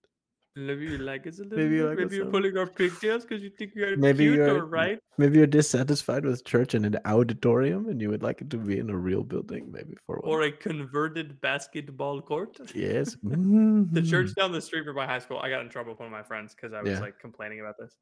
[0.56, 1.89] Maybe you like us a little Maybe you bit.
[1.89, 2.32] like Maybe you're some.
[2.32, 5.00] pulling our pigtails because you think you're Maybe cute you're- or right.
[5.17, 8.78] Maybe you're dissatisfied with church in an auditorium and you would like it to be
[8.80, 10.30] in a real building, maybe for one.
[10.32, 12.58] Or a converted basketball court.
[12.76, 13.15] yes.
[13.24, 14.36] The church Mhm.
[14.36, 16.24] down the street from my high school, I got in trouble with one of my
[16.24, 17.00] friends because I was Yeah.
[17.00, 17.98] like complaining about this.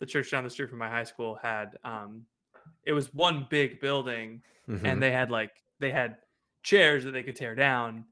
[0.00, 2.26] The church down the street from my high school had um
[2.84, 4.84] it was one big building Mhm.
[4.84, 6.18] and they had like they had
[6.62, 8.04] chairs that they could tear down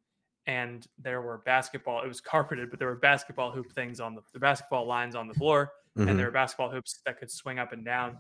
[0.47, 4.23] and there were basketball it was carpeted but there were basketball hoop things on the,
[4.33, 6.17] the basketball lines on the floor and Mhm.
[6.17, 8.19] there were basketball hoops that could swing up and down.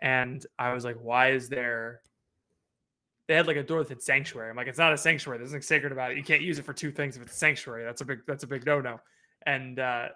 [0.00, 2.00] And i was like why is there
[3.28, 4.50] they had like a door that said sanctuary.
[4.50, 5.38] I'm like it's not a sanctuary.
[5.38, 6.16] There's nothing sacred about it.
[6.16, 7.82] You can't use it for two things if it's a sanctuary.
[7.84, 9.00] That's a big that's a big no-no.
[9.46, 10.08] And uh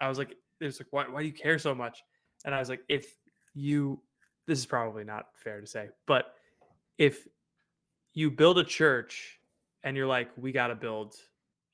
[0.00, 2.02] i was like it was like why, why do you care so much?
[2.44, 3.06] And i was like if
[3.54, 4.02] you
[4.46, 6.34] this is probably not fair to say but
[6.98, 7.26] if
[8.14, 9.37] you build a church
[9.84, 11.14] and you're like we got to build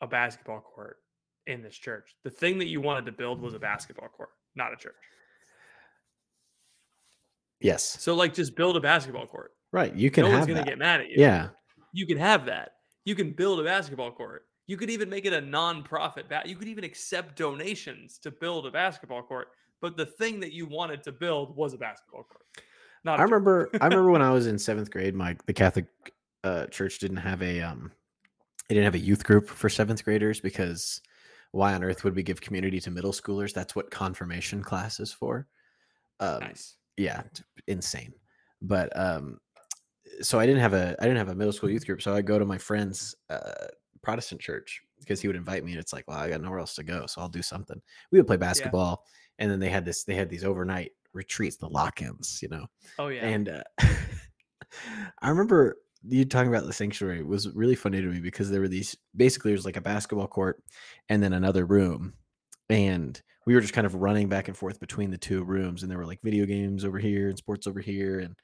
[0.01, 0.99] a basketball court
[1.47, 4.73] in this church the thing that you wanted to build was a basketball court not
[4.73, 4.95] a church
[7.65, 7.97] Yes.
[7.99, 9.53] So like just build a basketball court.
[9.73, 9.95] Right.
[9.95, 10.67] You can no one's gonna that.
[10.67, 11.17] get mad at you.
[11.17, 11.49] Yeah.
[11.95, 12.73] You can have that.
[13.07, 14.43] You can build a basketball court.
[14.67, 16.29] You could even make it a non-profit.
[16.29, 19.49] Ba- you could even accept donations to build a basketball court.
[19.81, 22.45] But the thing that you wanted to build was a basketball court.
[23.03, 23.19] Not.
[23.19, 25.87] I remember I remember when I was in seventh grade, my the Catholic
[26.45, 27.91] uh, church didn't have a um
[28.71, 31.01] it didn't have a youth group for seventh graders because
[31.53, 33.53] why on earth would we give community to middle schoolers?
[33.53, 35.47] That's what confirmation class is for.
[36.21, 36.77] Um, Nice.
[36.97, 37.23] yeah
[37.67, 38.13] insane
[38.63, 39.39] but um
[40.21, 42.23] so i didn't have a i didn't have a middle school youth group so i
[42.23, 43.67] go to my friend's uh
[44.01, 46.77] protestant church because he would invite me and it's like well i got nowhere else
[46.77, 47.81] to go so i'll do something
[48.13, 49.05] we would play basketball
[49.41, 52.65] and then they had this they had these overnight retreats the lock-ins you know
[52.99, 53.27] Oh yeah.
[53.27, 53.63] and uh,
[55.21, 58.69] i remember you talking about the sanctuary was really funny to me because there were
[58.69, 60.63] these basically there's like a basketball court
[61.09, 62.15] and then another room.
[62.71, 65.91] And we were just kind of running back and forth between the two rooms and
[65.91, 68.35] there were like video games over here and sports over here and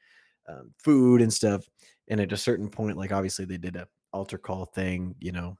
[0.48, 1.64] um, food and stuff.
[2.08, 5.56] And at a certain point like obviously they did a altar call thing you know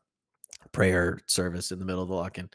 [0.73, 2.53] prayer service in the middle of the lock and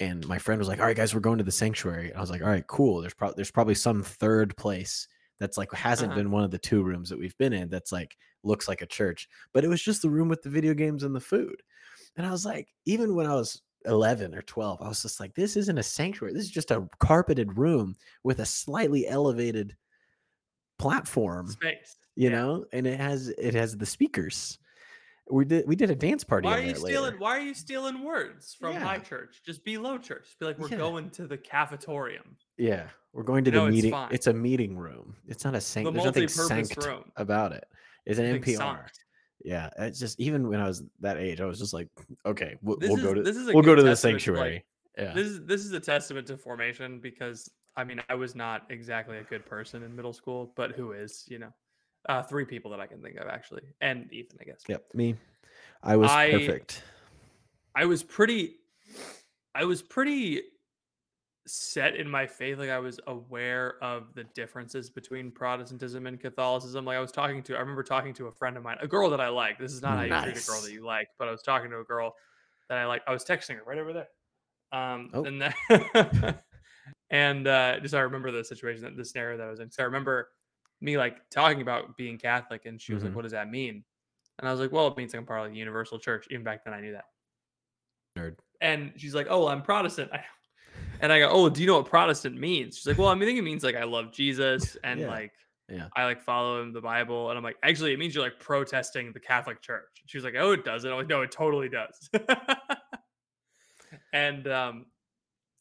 [0.00, 2.08] and my friend was like all right guys we're going to the sanctuary.
[2.10, 3.00] And i was like all right cool.
[3.00, 5.08] There's probably there's probably some third place
[5.40, 6.20] that's like hasn't Uh-huh.
[6.20, 8.86] been one of the two rooms that we've been in that's like looks like a
[8.86, 11.62] church but it was just the room with the video games and the food
[12.16, 15.34] and i was like even when i was 11 or 12 i was just like
[15.34, 19.76] this isn't a sanctuary this is just a carpeted room with a slightly elevated
[20.78, 21.96] platform Space.
[22.14, 22.36] you Yeah.
[22.36, 24.58] know and it has it has the speakers
[25.30, 27.04] we did we did a dance party Why are you stealing?
[27.04, 27.18] later.
[27.18, 29.00] Why are you stealing words from my Yeah.
[29.00, 29.42] church?
[29.44, 30.24] Just be low church.
[30.24, 30.78] Just be like, we're Yeah.
[30.78, 34.08] going to the cafetorium, yeah we're going to the it's meeting fine.
[34.12, 36.02] it's a meeting room it's not a sanctuary.
[36.12, 37.04] the there's nothing sanct room.
[37.16, 37.66] about it
[38.08, 38.80] it's an Big npr
[39.44, 41.88] yeah it's just even when i was that age i was just like
[42.26, 44.32] okay we'll, we'll is go to this is a we'll go to the testament to,
[44.32, 44.64] like, sanctuary.
[44.98, 45.14] Yeah.
[45.14, 49.18] This is this is a testament to formation because I mean I was not exactly
[49.18, 51.50] a good person in middle school, but who is you know,
[52.08, 54.62] uh, three people that I can think of actually, and Ethan I guess.
[54.66, 55.14] yep me.
[55.84, 56.82] I was I- perfect.
[57.76, 58.56] I was pretty,
[59.54, 60.42] I was pretty
[61.48, 62.58] set in my faith.
[62.58, 66.84] Like I was aware of the differences between Protestantism and Catholicism.
[66.84, 69.10] Like I was talking to, I remember talking to a friend of mine, a girl
[69.10, 69.58] that I like.
[69.58, 71.70] This is not how you treat a girl that you like, but I was talking
[71.70, 72.14] to a girl
[72.68, 73.02] that I like.
[73.06, 74.08] I was texting her right over there.
[74.72, 75.24] Um, Oh.
[75.24, 75.54] and then,
[77.10, 79.70] and uh, just I remember the situation, that the scenario that I was in.
[79.70, 80.28] So I remember
[80.80, 83.06] me like talking about being Catholic, and she was Mhm.
[83.06, 83.84] like, "What does that mean?"
[84.38, 86.64] And I was like, "Well, it means I'm part of the Universal Church." Even back
[86.64, 87.06] then, I knew that.
[88.16, 90.24] nerd And she's like, "Oh, I'm Protestant." I-
[91.00, 93.22] And I go, "Oh, do you know what Protestant means?" She's like, "Well, I mean,
[93.24, 95.32] I think it means like I love Jesus and Yeah, like
[95.68, 95.88] yeah.
[95.96, 99.12] I like follow him the Bible." And I'm like, "Actually, it means you're like protesting
[99.12, 102.10] the Catholic Church." She was like, "Oh, it doesn't." I'm like, "No, it totally does."
[104.12, 104.86] and um,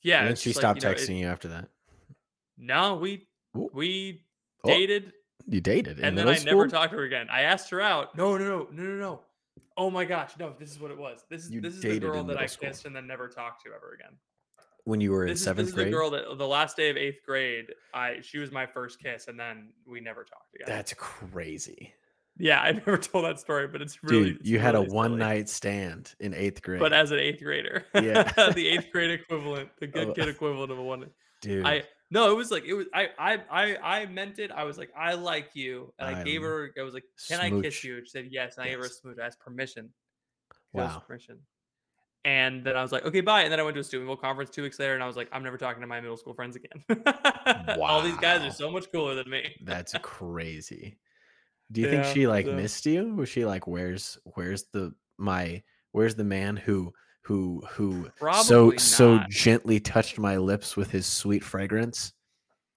[0.03, 1.69] yeah, and then she just like, stopped you know, it- texting you after that
[2.57, 3.69] No, we Ooh.
[3.73, 4.23] we
[4.63, 5.13] Oh, dated,
[5.47, 7.27] you dated and then I never talked to her again.
[7.31, 8.17] I asked her out.
[8.17, 9.21] No, no, no, no, no, no.
[9.77, 10.53] Oh my gosh, no!
[10.59, 11.23] This is what it was.
[11.29, 12.67] This is You this is the girl that I school.
[12.69, 14.17] kissed and then never talked to ever again.
[14.87, 16.77] When you were in This is, this seventh is grade the girl that the last
[16.77, 17.67] day of eighth grade.
[17.93, 20.67] I she was my first kiss, and then we never talked again.
[20.67, 21.93] that's crazy
[22.39, 25.17] yeah, I never told that story, but it's really dude it's you had a one
[25.17, 27.85] night stand in eighth grade but as an eighth grader.
[27.95, 28.23] Yeah.
[28.53, 30.13] the eighth grade equivalent, the good Oh.
[30.13, 31.09] kid equivalent of a one.
[31.41, 32.85] dude I no, it was like it was.
[32.93, 34.49] I I I I meant it.
[34.51, 36.71] I was like, I like you, and I, I gave her.
[36.79, 37.99] I was like, Can I kiss you?
[38.05, 38.99] She said yes, and I gave her a Yes.
[39.01, 39.17] smooch.
[39.21, 39.89] I asked permission.
[40.53, 41.39] She wow permission.
[42.27, 43.43] And then I was like, okay, bye.
[43.43, 45.29] And then I went to a student conference two weeks later, and I was like,
[45.31, 46.83] I'm never talking to my middle school friends again.
[47.81, 49.55] All these guys are so much cooler than me.
[49.63, 50.97] that's crazy
[51.71, 55.61] do you think she like so- missed you was she like where's where's the my
[55.91, 59.29] where's the man who who who so Probably so not.
[59.29, 62.13] gently touched my lips with his sweet fragrance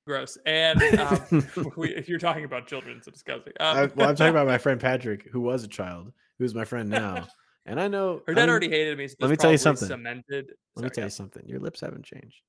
[0.06, 0.36] Gross.
[0.44, 3.52] And um, we, if you're talking about children, it's disgusting.
[3.60, 6.64] Um, I, well i'm talking about my friend patrick who was a child who's my
[6.64, 7.28] friend now
[7.66, 9.08] and i know her I dad mean, already hated me.
[9.08, 9.86] So let me tell you something.
[9.88, 10.52] Cemented.
[10.76, 12.42] let me Sorry, tell you something your lips haven't changed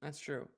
[0.00, 0.48] That's true.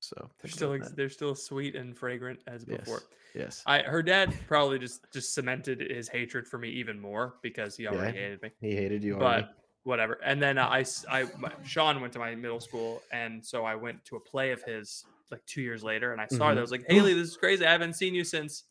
[0.00, 3.02] so They're still they're still sweet and fragrant as before.
[3.34, 7.76] yes I her dad probably just just cemented his hatred for me even more because
[7.76, 8.24] he already Yeah.
[8.24, 8.50] hated me.
[8.60, 10.14] he hated you already But whatever.
[10.24, 14.02] And then uh, I my, Sean went to my middle school, and so I went
[14.06, 16.52] to a play of his like two years later, and I saw her.
[16.52, 16.54] Mhm.
[16.54, 17.66] That I was like, Haley, this is crazy.
[17.66, 18.64] I haven't seen you since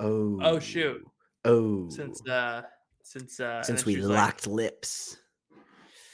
[0.00, 0.38] Oh.
[0.42, 1.02] oh shoot.
[1.46, 2.62] oh since uh
[3.08, 5.16] since uh since we she was like, locked lips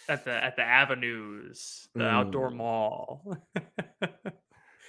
[0.09, 2.57] at the at the avenues the outdoor Mm.
[2.57, 3.37] mall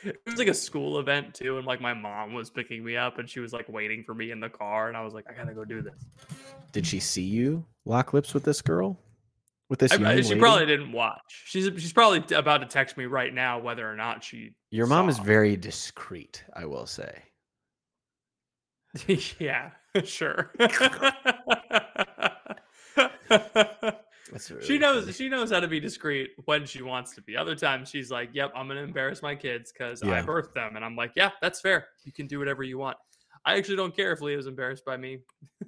[0.04, 3.20] it was like a school event too and like my mom was picking me up
[3.20, 5.34] and she was like waiting for me in the car and i was like i
[5.34, 6.06] gotta go do this
[6.74, 9.00] Did she see you lock lips with this girl?
[9.70, 10.28] with this I- young I- lady.
[10.28, 11.44] she probably didn't watch.
[11.46, 14.54] She's she's probably about to text me right now whether or not she.
[14.72, 17.24] Your mom is very discreet, I will say.
[19.40, 19.72] yeah,
[20.04, 20.52] sure.
[24.32, 25.14] That's she knows funny.
[25.14, 27.38] she knows how to be discreet when she wants to be.
[27.38, 30.84] Other times she's like, "Yep, I'm gonna embarrass my kids because I birthed them," and
[30.84, 31.88] I'm like, "Yeah, that's fair.
[32.04, 32.98] You can do whatever you want."
[33.46, 35.20] I actually don't care if Leah's embarrassed by me.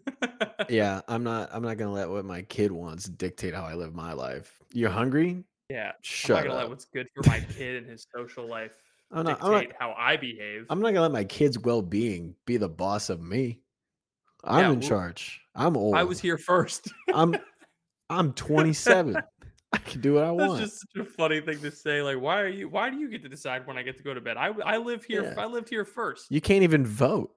[0.68, 1.50] Yeah, I'm not.
[1.52, 4.60] I'm not gonna let what my kid wants dictate how I live my life.
[4.74, 5.44] You're hungry?
[5.70, 6.70] Yeah, I'm Shut not gonna let up.
[6.70, 8.72] what's good for my kid and his social life
[9.12, 9.44] I'm not.
[9.44, 10.66] I'm not, dictate how I behave.
[10.70, 13.60] I'm not gonna let my kid's well-being be the boss of me.
[14.46, 15.42] I'm Yeah, in charge.
[15.56, 15.96] I'm old.
[15.96, 16.92] I was here first.
[17.14, 17.36] I'm.
[18.10, 19.18] I'm 27.
[19.74, 20.60] I can do what I want.
[20.60, 22.02] That's just such a funny thing to say.
[22.02, 22.70] Like, why are you?
[22.70, 24.38] Why do you get to decide when I get to go to bed?
[24.38, 25.24] I I live here.
[25.24, 25.42] Yeah.
[25.42, 26.28] I lived here first.
[26.30, 27.32] You can't even vote.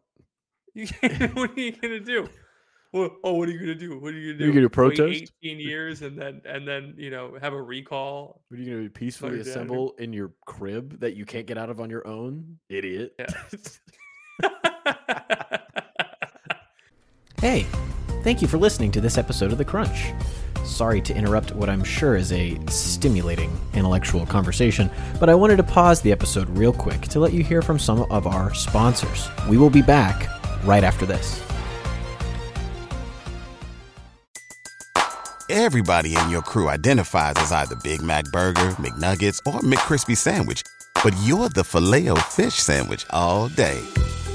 [0.74, 2.28] You can't, what are you gonna do?
[2.92, 3.98] Well, oh, what are you gonna do?
[3.98, 4.46] What are you gonna do?
[4.46, 5.32] You gonna Wait protest?
[5.42, 8.42] eighteen years and then and then you know have a recall.
[8.48, 11.46] What are you gonna peacefully your dad or- assemble in your crib that you can't
[11.46, 12.58] get out of on your own?
[12.68, 13.14] Idiot.
[13.18, 14.48] Yeah.
[17.40, 17.66] Hey,
[18.24, 20.12] thank you for listening to this episode of The Crunch.
[20.64, 25.62] Sorry to interrupt what I'm sure is a stimulating intellectual conversation, but I wanted to
[25.62, 29.28] pause the episode real quick to let you hear from some of our sponsors.
[29.48, 30.28] We will be back
[30.64, 31.40] right after this.
[35.48, 40.64] Everybody in your crew identifies as either Big Mac Burger, McNuggets, or McCrispy Sandwich.
[41.04, 43.80] But you're the Filet-O-Fish Sandwich all day.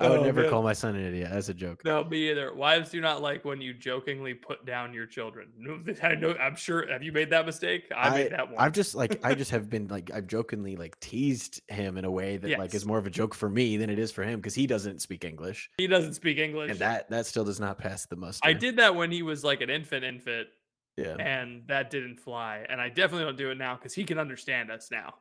[0.00, 0.50] I would Oh, never man.
[0.50, 1.82] call my son an idiot as a joke.
[1.84, 2.54] no, me either.
[2.54, 5.48] Wives do not like when you jokingly put down your children.
[6.02, 6.34] I know.
[6.40, 6.90] I'm sure.
[6.90, 7.84] Have you made that mistake?
[7.94, 8.56] I, made that one.
[8.58, 12.10] I've just like I just have been like I've jokingly like teased him in a
[12.10, 14.36] way that like is more of a joke for me than it is for him
[14.40, 16.70] because he doesn't speak English he doesn't speak English.
[16.70, 18.46] and that that still does not pass the muster.
[18.48, 20.48] I did that when he was like an infant, infant,
[20.96, 21.14] Yeah.
[21.18, 22.64] and that didn't fly.
[22.68, 25.14] And I definitely don't do it now because he can understand us now.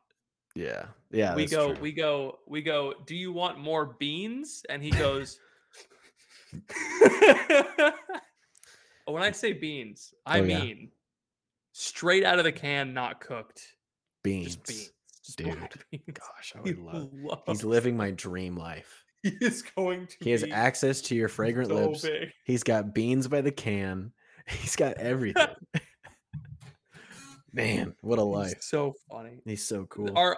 [0.57, 0.85] Yeah.
[1.11, 1.35] Yeah.
[1.35, 1.81] we go, true.
[1.81, 2.93] we go, we go.
[3.05, 4.63] Do you want more beans?
[4.69, 5.39] And he goes.
[9.05, 10.59] when I say beans, I Oh, yeah.
[10.59, 10.91] mean
[11.73, 13.61] straight out of the can, not cooked.
[14.23, 14.55] beans.
[14.55, 14.91] Just beans.
[15.25, 16.03] Just Dude, beans.
[16.13, 17.09] Gosh, I would love.
[17.47, 19.03] He's living my dream life.
[19.23, 20.15] He is going to.
[20.21, 22.01] He has access to your fragrant so lips.
[22.01, 22.29] big.
[22.45, 24.11] He's got beans by the can.
[24.47, 25.47] He's got everything.
[27.53, 28.57] Man, what a He's life.
[28.61, 29.39] so funny.
[29.45, 30.15] He's so cool.
[30.17, 30.37] Our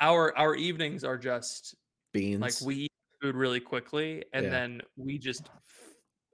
[0.00, 1.74] our our evenings are just
[2.12, 2.40] beans.
[2.40, 4.50] like we eat food really quickly and Yeah.
[4.50, 5.48] then we just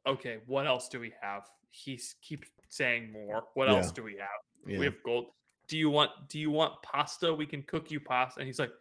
[0.06, 1.42] okay what else do we have?
[1.70, 4.28] He keeps saying more what else do we have?
[4.66, 4.78] Yeah.
[4.78, 5.26] we have gold.
[5.68, 7.32] Do you want do you want pasta?
[7.34, 8.40] We can cook you pasta.
[8.40, 8.72] And he's like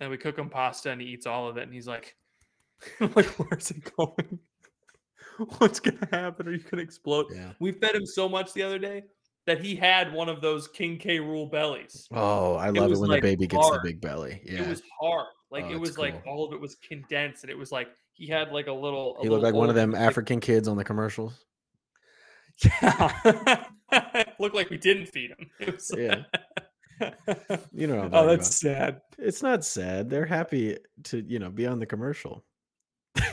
[0.00, 2.16] and we cook him pasta and he eats all of it and he's like
[3.00, 4.38] like where's it going?
[5.58, 6.48] What's gonna happen?
[6.48, 7.26] Are you gonna explode?
[7.34, 7.52] Yeah.
[7.60, 9.04] we fed him so much the other day
[9.46, 11.18] that he had one of those King K.
[11.18, 13.80] Rool bellies Oh, I love it when like, the baby gets hard.
[13.82, 14.40] the big belly.
[14.44, 14.62] Yeah.
[14.62, 17.58] it was hard like Oh, it was like all of it was condensed and it
[17.58, 19.90] was like he had like a little a he looked little like one of them
[19.92, 21.44] like- African kids on the commercials.
[22.82, 23.64] yeah
[24.38, 26.22] looked like we didn't feed him was Yeah.
[27.72, 30.08] You know oh that's sad It's not sad.
[30.08, 32.44] They're happy to, you know, be on the commercial.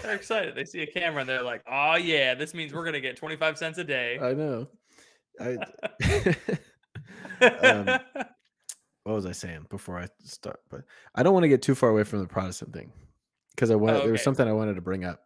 [0.01, 2.99] they're excited they see a camera and they're like oh yeah this means we're gonna
[2.99, 4.67] get 25 cents a day I know.
[5.39, 5.57] I
[7.61, 7.99] um,
[9.03, 10.59] what was I saying before I start?
[10.69, 10.81] But
[11.15, 12.91] I don't want to get too far away from the Protestant thing
[13.55, 15.21] because I want Oh, there was something I wanted to bring up.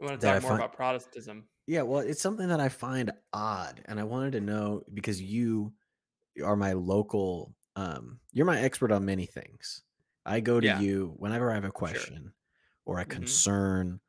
[0.00, 2.60] we want to that I talk more find- about protestantism Yeah, well, it's something that
[2.60, 5.72] I find odd, and I wanted to know because you
[6.44, 7.54] are my local.
[7.76, 9.82] Um, you're my expert on many things.
[10.24, 10.80] I go to Yeah.
[10.80, 12.32] you whenever I have a question
[12.86, 13.10] or a Mhm.
[13.10, 14.00] concern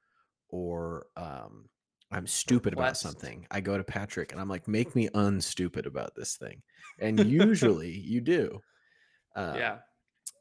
[0.50, 1.70] or um,
[2.12, 3.46] I'm stupid about something.
[3.52, 6.62] I go to Patrick and I'm like, make me unstupid about this thing,
[7.00, 8.62] and usually you do.
[9.36, 9.78] Uh, yeah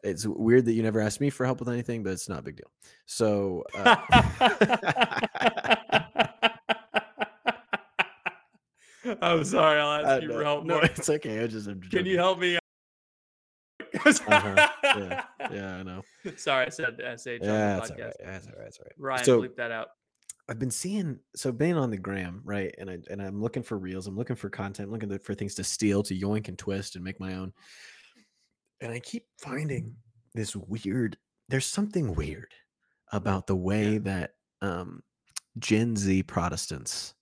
[0.02, 2.42] it's weird that you never asked me for help with anything, but it's not a
[2.42, 2.70] big deal.
[3.06, 3.64] So.
[3.74, 3.96] Uh,
[9.22, 9.80] I'm sorry.
[9.80, 10.64] I'll ask Uh, you no, for help.
[10.64, 10.84] no, more.
[10.84, 11.42] it's okay.
[11.42, 12.06] I just am Can joking.
[12.06, 12.58] you help me?
[14.04, 15.22] Uh-huh, Yeah,
[15.52, 16.02] yeah, I know.
[16.36, 17.46] Sorry, I said SH on Yeah, the
[17.80, 18.00] that's all podcast.
[18.00, 18.12] right.
[18.24, 18.64] That's all right.
[18.64, 18.92] That's all right.
[18.98, 19.88] Ryan, So- bleep that out.
[20.48, 22.72] I've been seeing so being on the gram, right?
[22.78, 24.06] And I and I'm looking for reels.
[24.06, 24.90] I'm looking for content.
[24.90, 27.52] Looking for things to steal, to yoink and twist and make my own.
[28.80, 29.96] And I keep finding
[30.34, 31.18] this weird.
[31.48, 32.54] There's something weird
[33.12, 33.98] about the way Yeah.
[34.00, 35.02] that um
[35.58, 37.14] Gen Z Protestants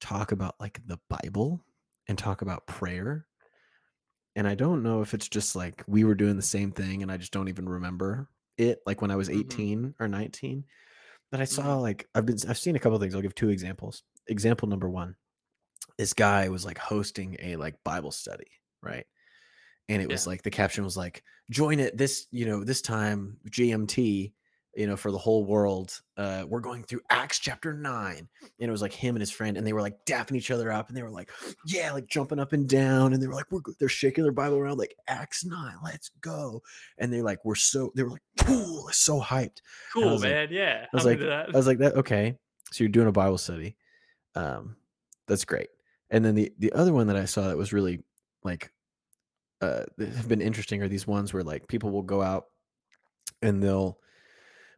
[0.00, 1.64] talk about like the Bible
[2.08, 3.26] and talk about prayer.
[4.36, 7.10] And I don't know if it's just like we were doing the same thing and
[7.10, 9.40] I just don't even remember it like when I was Mhm.
[9.40, 10.64] 18 or 19.
[11.30, 11.82] But I saw Mhm.
[11.82, 13.14] like I've been I've seen a couple things.
[13.14, 14.02] I'll give two examples.
[14.28, 15.16] Example number 1.
[15.98, 18.50] This guy was like hosting a like Bible study,
[18.82, 19.06] right?
[19.88, 23.38] And it was like the caption was like join it this, you know, this time
[23.50, 24.32] GMT,
[24.78, 26.00] you know, for the whole world.
[26.16, 28.28] Uh we're going through Acts chapter 9 and
[28.68, 30.88] it was like him and his friend and they were like dapping each other up
[30.88, 31.30] and they were like
[31.66, 34.56] yeah like jumping up and down and they were like we're they're shaking their bible
[34.56, 36.62] around like acts 9 let's go
[36.98, 39.58] and they like were so they were like cool so hyped
[39.92, 40.48] Cool, was like- man.
[40.50, 40.86] yeah.
[40.92, 41.52] I was I'm like i that.
[41.52, 42.36] was like that okay
[42.72, 43.76] so you're doing a bible study
[44.34, 44.76] um
[45.28, 45.68] that's great
[46.10, 48.02] and then the the other one that i saw that was really
[48.44, 48.72] like
[49.60, 52.46] uh that have been interesting are these ones where like people will go out
[53.42, 53.98] and they'll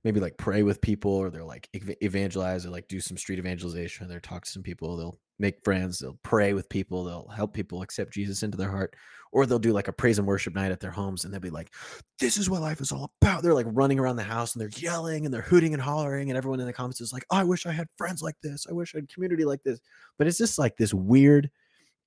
[0.05, 1.69] maybe like pray with people or they're like
[2.03, 5.63] evangelize or like do some street evangelization or they'll talk to some people they'll make
[5.63, 8.95] friends they'll pray with people they'll help people accept jesus into their heart
[9.33, 11.51] or they'll do like a praise and worship night at their homes and they'll be
[11.51, 11.73] like
[12.19, 13.43] this is what life is all about.
[13.43, 16.37] They're like running around the house and they're yelling and they're hooting and hollering and
[16.37, 18.67] everyone in the comments is like i wish i had friends like this.
[18.69, 19.81] I wish i had community like this.
[20.19, 21.49] But it's just like this weird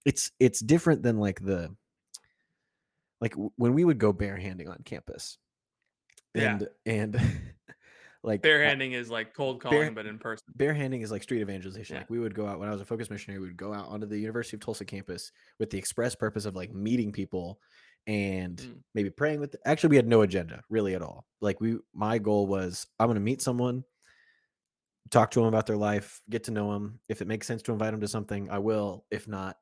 [0.05, 1.73] it's it's different than like the
[3.21, 5.37] like when we would go barehanding on campus
[6.35, 6.59] Yeah.
[6.85, 7.21] and and
[8.23, 10.45] like Barehanding is like cold calling, bare- but in person.
[10.57, 11.95] barehanding is like street evangelization.
[11.95, 11.99] Yeah.
[12.01, 13.87] Like we would go out when I was a focus missionary, we would go out
[13.87, 17.59] onto the University of Tulsa campus with the express purpose of like meeting people
[18.07, 18.75] and Mm.
[18.95, 19.55] maybe praying with.
[19.65, 21.25] Actually, we had no agenda really at all.
[21.41, 23.83] Like we, my goal was I'm going to meet someone,
[25.09, 26.99] talk to them about their life, get to know them.
[27.09, 29.05] If it makes sense to invite them to something, I will.
[29.11, 29.57] If not,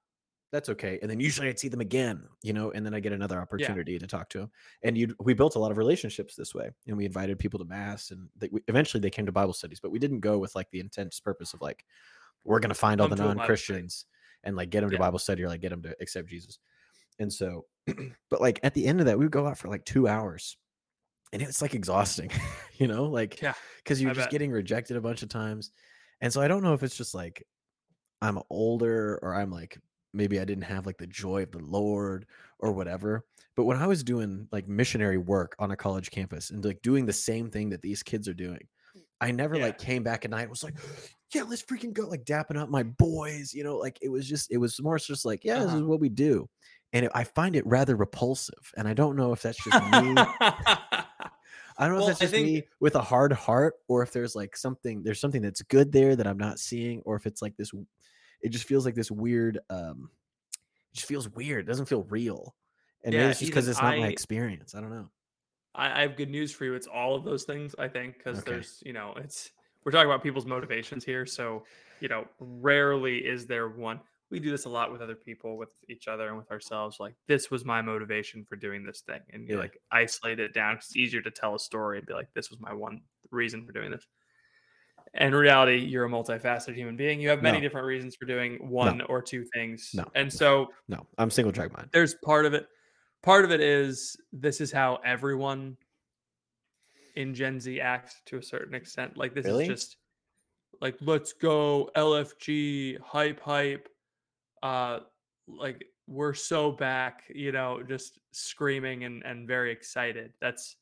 [0.52, 1.00] that's okay.
[1.02, 3.98] And then usually I'd see them again, you know, and then I get another opportunity
[3.98, 4.52] to talk to them.
[4.84, 7.66] And you, we built a lot of relationships this way, and we invited people to
[7.66, 9.80] mass, and they, we, eventually they came to Bible studies.
[9.80, 11.86] But we didn't go with like the intense purpose of like
[12.44, 13.46] we're going to find all the to a Bible non.
[13.46, 14.06] Christians
[14.44, 16.60] and like get them to Bible study or like get them to accept Jesus.
[17.20, 17.66] And so,
[18.30, 20.58] but like at the end of that, we would go out for like two hours,
[21.32, 22.30] and it's like exhausting,
[22.78, 24.32] you know, like Yeah, because you're I just bet.
[24.32, 25.72] getting rejected a bunch of times.
[26.20, 27.46] And so I don't know if it's just like
[28.22, 29.80] I'm older or I'm like
[30.14, 32.26] maybe I didn't have like the joy of the Lord
[32.60, 33.26] or whatever.
[33.56, 37.06] But when I was doing like missionary work on a college campus and like doing
[37.06, 38.68] the same thing that these kids are doing,
[39.20, 39.66] I never Yeah.
[39.66, 40.76] like came back at night and was like,
[41.34, 44.52] yeah, let's freaking go, like dapping up my boys, you know, like it was just,
[44.52, 45.78] it was more just like, yeah, this Uh-huh.
[45.78, 46.48] is what we do.
[46.94, 48.72] And it, I find it rather repulsive.
[48.78, 50.16] And I don't know if that's just me.
[51.78, 54.12] I don't know Well, if that's just think- me with a hard heart, or if
[54.12, 57.42] there's like something there's something that's good there that I'm not seeing, or if it's
[57.42, 57.72] like this.
[58.42, 59.60] It just feels like this weird.
[59.70, 60.12] um
[60.94, 61.66] It just feels weird.
[61.66, 62.56] It doesn't feel real,
[63.04, 64.76] and maybe Yeah, it's just because it's not my experience.
[64.76, 65.12] I don't know.
[65.74, 66.74] I, I have good news for you.
[66.74, 68.44] It's all of those things, I think, because Okay.
[68.44, 69.52] there's, you know, it's
[69.84, 71.26] we're talking about people's motivations here.
[71.26, 71.66] So,
[72.00, 74.02] you know, rarely is there one.
[74.30, 77.00] We do this a lot with other people, with each other, and with ourselves.
[77.00, 79.58] Like, this was my motivation for doing this thing, and you Yeah.
[79.58, 80.78] like isolate it down.
[80.78, 83.74] It's easier to tell a story and be like, "This was my one reason for
[83.74, 84.08] doing this."
[85.16, 87.20] In reality, you're a multifaceted human being.
[87.20, 87.62] You have many No.
[87.62, 90.06] different reasons for doing one or two things, No.
[90.16, 91.90] and so No, I'm single track mind.
[91.92, 92.68] there's part of it
[93.22, 95.78] part of it is this is how everyone
[97.16, 99.64] in gen z acts to a certain extent like this Really?
[99.64, 99.98] is just
[100.82, 103.90] like let's go lfg hype hype
[104.64, 105.02] uh
[105.48, 110.78] like we're so back you know just screaming and and very excited that's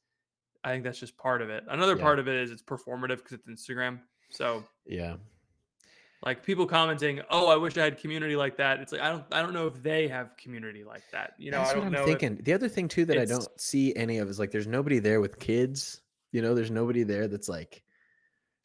[0.63, 2.03] i think that's just part of it another Yeah.
[2.03, 5.15] part of it is it's performative because it's instagram so Yeah,
[6.23, 9.23] like people commenting oh i wish i had community like that it's like i don't
[9.31, 11.87] i don't know if they have community like that you know that's i don't what
[11.87, 12.39] I'm know thinking.
[12.43, 15.21] the other thing too that I don't see any of is like there's nobody there
[15.21, 16.01] with kids.
[16.31, 17.81] You know, there's nobody there that's like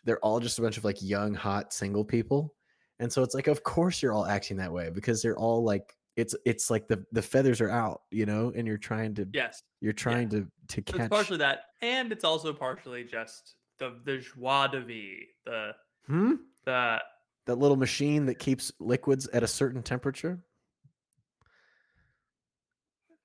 [0.04, 2.52] they're all just a bunch of like young, hot, single people.
[2.98, 5.96] And so it's like, of course you're all acting that way because they're all like
[6.16, 9.62] it's it's like the the feathers are out, you know, and you're trying to yes
[9.80, 13.98] you're trying to to So catch it's partially that, and it's also partially just the
[14.04, 15.72] the joie de vivre, the
[16.06, 16.32] hmm?
[16.64, 17.00] the
[17.46, 20.38] that little machine that keeps liquids at a certain temperature.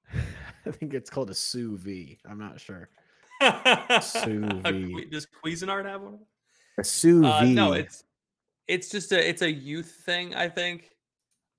[0.66, 2.18] I think it's called a sous vide.
[2.30, 2.90] I'm not sure.
[4.02, 5.10] Sous vide.
[5.12, 6.20] Does Cuisinart have one?
[6.78, 7.56] A sous Uh, vide.
[7.56, 8.04] no, it's
[8.68, 10.36] it's just a it's a youth thing.
[10.36, 10.90] I think.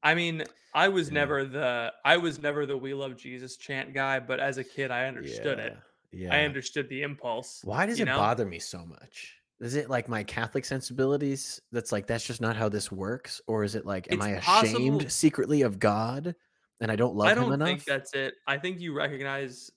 [0.02, 1.14] I mean, I was Yeah.
[1.14, 4.90] never the I was never the "We Love Jesus" chant guy, but as a kid,
[4.90, 5.76] I understood it.
[6.12, 6.34] Yeah.
[6.34, 7.60] I understood the impulse.
[7.64, 8.16] Why does it know?
[8.16, 9.36] bother me so much?
[9.60, 13.62] Is it like my Catholic sensibilities that's like that's just not how this works, or
[13.62, 16.34] is it like am It's I ashamed possible- secretly of God
[16.80, 17.68] and I don't love I him don't enough?
[17.68, 18.34] think that's it.
[18.46, 19.70] I think you recognize.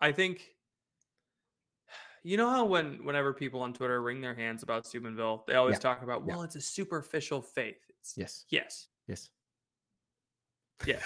[0.00, 0.42] I think
[2.22, 5.74] You know how when whenever people on Twitter wring their hands about Steubenville, they always
[5.76, 5.78] Yeah.
[5.80, 6.34] talk about, Yeah.
[6.36, 7.80] well, it's a superficial faith.
[8.00, 8.44] It's, Yes.
[8.50, 9.30] yes, Yes.
[10.86, 11.02] yes.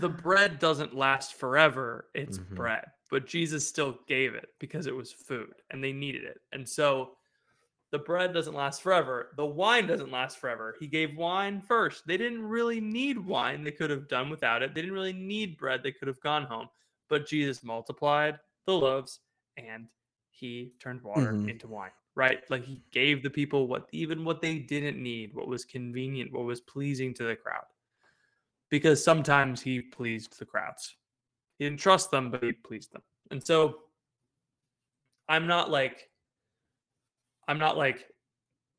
[0.00, 2.10] The bread doesn't last forever.
[2.14, 2.54] It's Mhm.
[2.54, 6.40] bread, but Jesus still gave it because it was food and they needed it.
[6.52, 7.16] And so
[7.90, 9.32] the bread doesn't last forever.
[9.36, 10.76] The wine doesn't last forever.
[10.78, 12.06] He gave wine first.
[12.06, 13.64] They didn't really need wine.
[13.64, 14.74] They could have done without it.
[14.74, 15.82] They didn't really need bread.
[15.82, 16.68] They could have gone home.
[17.08, 19.20] But Jesus multiplied the loaves
[19.56, 19.88] and
[20.30, 21.50] he turned water Mhm.
[21.50, 21.92] into wine.
[22.14, 22.48] Right?
[22.50, 26.44] Like he gave the people what even what they didn't need, what was convenient, what
[26.44, 27.66] was pleasing to the crowd
[28.70, 30.96] because sometimes he pleased the crowds.
[31.58, 33.02] He didn't trust them, but he pleased them.
[33.30, 33.80] And so
[35.28, 36.08] I'm not like
[37.46, 38.06] I'm not like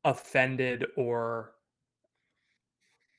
[0.04, 1.52] offended or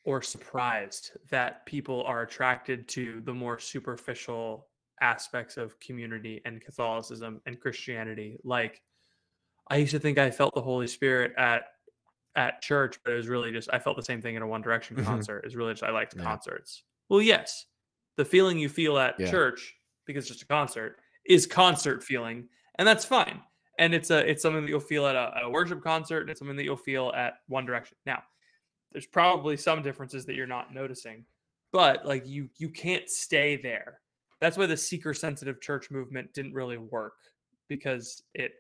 [0.05, 4.67] or surprised that people are attracted to the more superficial
[5.01, 8.38] aspects of community and Catholicism and Christianity.
[8.43, 8.82] Like
[9.69, 11.67] I used to think I felt the Holy Spirit at
[12.36, 14.61] at church, but it was really just I felt the same thing in a One
[14.61, 15.03] Direction Mhm.
[15.05, 15.45] concert.
[15.45, 16.23] Is really just I liked Yeah.
[16.23, 16.84] concerts.
[17.09, 17.67] Well, yes,
[18.17, 19.29] the feeling you feel at Yeah.
[19.31, 19.75] church
[20.05, 23.43] because it's just a concert is concert feeling, and that's fine.
[23.79, 26.39] And it's a it's something that you'll feel at a, a worship concert, and it's
[26.39, 27.97] something that you'll feel at One Direction.
[28.05, 28.23] Now,
[28.91, 31.25] there's probably some differences that you're not noticing,
[31.71, 34.01] but like you you can't stay there.
[34.41, 37.15] That's why the seeker sensitive church movement didn't really work
[37.69, 38.53] because it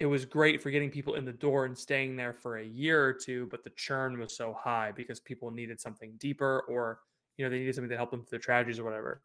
[0.00, 3.04] it was great for getting people in the door and staying there for a year
[3.04, 7.00] or two, but the churn was so high because people needed something deeper or
[7.36, 9.22] you know they needed something to help them through their tragedies or whatever.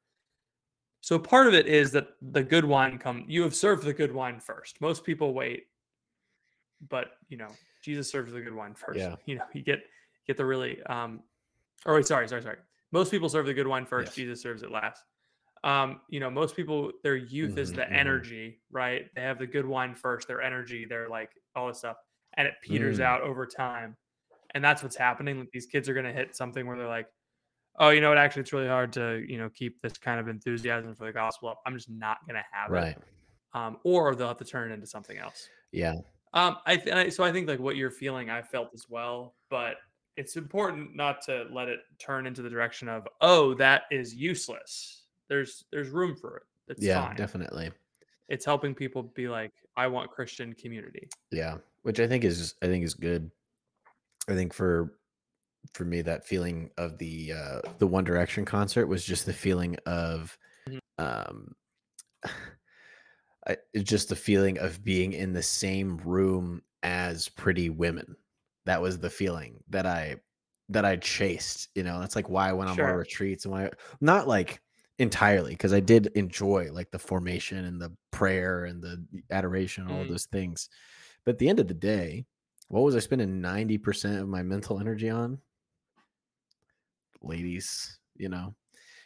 [1.01, 4.13] So part of it is that the good wine come you have served the good
[4.13, 4.81] wine first.
[4.81, 5.67] Most people wait,
[6.89, 7.49] but you know,
[7.83, 8.99] Jesus serves the good wine first.
[8.99, 9.15] Yeah.
[9.25, 9.83] You know, you get
[10.25, 11.21] get the really um
[11.85, 12.57] or wait, sorry, sorry, sorry.
[12.91, 14.15] Most people serve the good wine first, Yes.
[14.15, 15.03] Jesus serves it last.
[15.63, 17.93] Um, you know, most people their youth is Mhm, the mhm.
[17.93, 19.09] energy, right?
[19.15, 21.97] They have the good wine first, their energy, they're like all this stuff,
[22.35, 23.01] and it peters Mm.
[23.01, 23.97] out over time.
[24.55, 25.39] And that's what's happening.
[25.39, 27.09] Like these kids are gonna hit something where they're like,
[27.79, 28.17] oh, you know what?
[28.19, 31.49] Actually, it's really hard to, you know, keep this kind of enthusiasm for the gospel
[31.49, 31.61] up.
[31.65, 32.97] I'm just not gonna have Right.
[32.97, 32.97] it.
[33.53, 35.49] Um, or they'll have to turn it into something else.
[35.71, 36.01] Yeah.
[36.33, 39.37] Um, I, th- I so I think like what you're feeling, I felt as well,
[39.49, 39.77] but
[40.17, 45.02] it's important not to let it turn into the direction of, oh, that is useless.
[45.33, 46.43] There's there's room for it.
[46.67, 47.07] It's yeah.
[47.07, 47.15] fine.
[47.15, 47.71] Definitely.
[48.29, 51.09] It's helping people be like, I want Christian community.
[51.31, 53.31] Yeah, which I think is I think is good.
[54.29, 54.93] I think for
[55.73, 59.75] for me that feeling of the uh the One Direction concert was just the feeling
[59.87, 60.37] of
[60.69, 60.79] Mhm.
[60.99, 61.55] um
[63.47, 68.15] I, just the feeling of being in the same room as pretty women.
[68.65, 70.17] That was the feeling that I
[70.69, 71.99] that I chased, you know.
[71.99, 72.97] That's like why I went on more Sure.
[72.97, 74.61] retreats and why not like
[74.99, 80.03] entirely because I did enjoy like the formation and the prayer and the adoration, all
[80.03, 80.09] of Mhm.
[80.09, 80.69] those things.
[81.25, 82.25] But at the end of the day,
[82.69, 85.41] what was I spending 90% of my mental energy on?
[87.21, 88.53] Ladies, you know,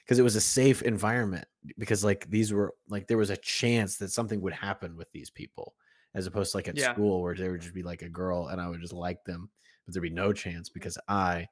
[0.04, 1.48] because it was a safe environment.
[1.78, 5.30] Because like these were like there was a chance that something would happen with these
[5.30, 5.76] people,
[6.16, 6.80] as opposed to like at Yeah.
[6.80, 9.52] school where there would just be like a girl and I would just like them,
[9.86, 11.48] but there'd be no chance because I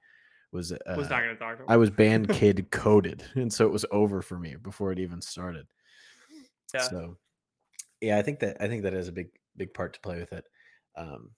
[0.56, 1.70] was uh, Was not gonna talk to him.
[1.70, 5.22] I was band kid coded, and so it was over for me before it even
[5.22, 5.68] started.
[6.74, 6.82] Yeah.
[6.82, 7.18] So,
[8.01, 10.34] yeah, I think that I think that has a big big part to play with
[10.34, 10.45] it.
[10.97, 11.32] Um,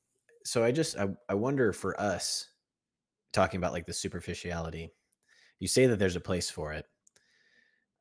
[0.45, 2.49] so I just I I wonder for us
[3.34, 4.93] talking about like the superficiality.
[5.59, 6.86] You say that there's a place for it.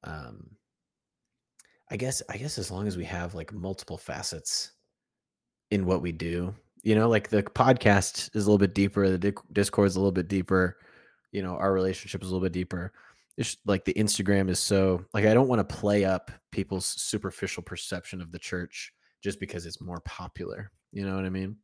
[0.05, 0.51] Um,
[1.91, 4.73] I guess I guess as long as we have like multiple facets
[5.71, 9.35] in what we do, you know, like the podcast is a little bit deeper, the
[9.53, 10.77] Discord is a little bit deeper,
[11.33, 12.93] you know, our relationship is a little bit deeper.
[13.37, 17.63] It's like the Instagram is so like I don't want to play up people's superficial
[17.63, 20.71] perception of the church just because it's more popular.
[20.93, 21.57] You know what I mean?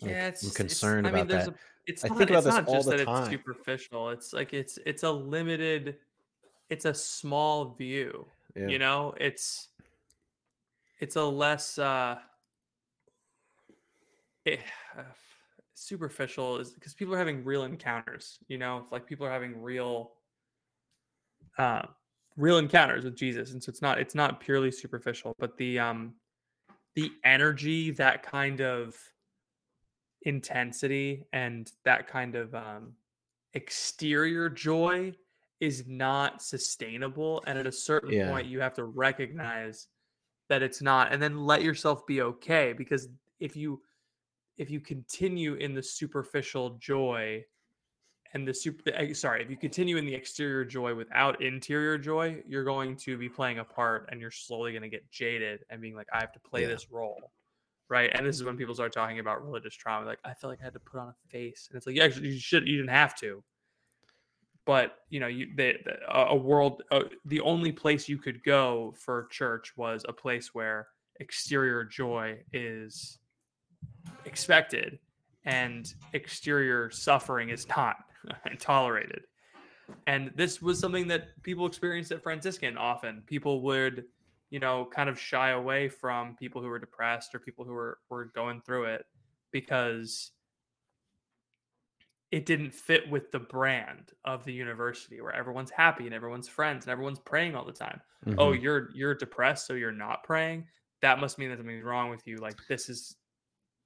[0.00, 1.48] Yeah, it's I'm it's- concerned I mean, about that.
[1.48, 1.54] A,
[1.86, 3.22] it's I not, think about it's this not all just the that time.
[3.22, 4.10] it's superficial.
[4.10, 5.96] It's like it's it's a limited,
[6.68, 8.26] it's a small view.
[8.56, 8.66] Yeah.
[8.66, 9.68] You know, it's
[10.98, 12.18] it's a less uh
[14.44, 14.60] it,
[15.76, 18.38] superficial is because people are having real encounters.
[18.48, 20.12] You know, like people are having real
[21.58, 21.82] uh
[22.36, 26.14] real encounters with Jesus, and so it's not it's not purely superficial, but the um
[26.94, 28.96] the energy that kind of
[30.22, 32.92] intensity and that kind of um,
[33.54, 35.12] exterior joy
[35.60, 38.28] is not sustainable and at a certain Yeah.
[38.28, 39.86] point you have to recognize
[40.48, 43.08] that it's not and then let yourself be okay because
[43.40, 43.80] if you
[44.56, 47.44] if you continue in the superficial joy
[48.34, 52.42] and the super eh, sorry if you continue in the exterior joy without interior joy
[52.46, 55.80] you're going to be playing a part and you're slowly going to get jaded and
[55.80, 56.68] being like i have to play Yeah.
[56.68, 57.30] this role
[57.88, 60.60] right and this is when people start talking about religious trauma like i feel like
[60.60, 62.76] i had to put on a face and it's like yeah actually you should you
[62.76, 63.42] didn't have to
[64.64, 68.42] but you know you the, the a a world uh, the only place you could
[68.42, 70.88] go for church was a place where
[71.20, 73.18] exterior joy is
[74.24, 74.98] expected
[75.44, 77.96] and exterior suffering is not
[78.58, 79.24] tolerated.
[80.06, 83.22] And this was something that people experienced at Franciscan often.
[83.26, 84.04] People would,
[84.50, 87.98] you know, kind of shy away from people who were depressed or people who were,
[88.10, 89.04] were going through it
[89.52, 90.32] because
[92.32, 96.84] it didn't fit with the brand of the university where everyone's happy and everyone's friends
[96.84, 98.00] and everyone's praying all the time.
[98.38, 98.62] Oh, Mhm.
[98.62, 100.66] you're you're depressed, so you're not praying.
[101.02, 102.38] That must mean that something's wrong with you.
[102.38, 103.16] Like this is,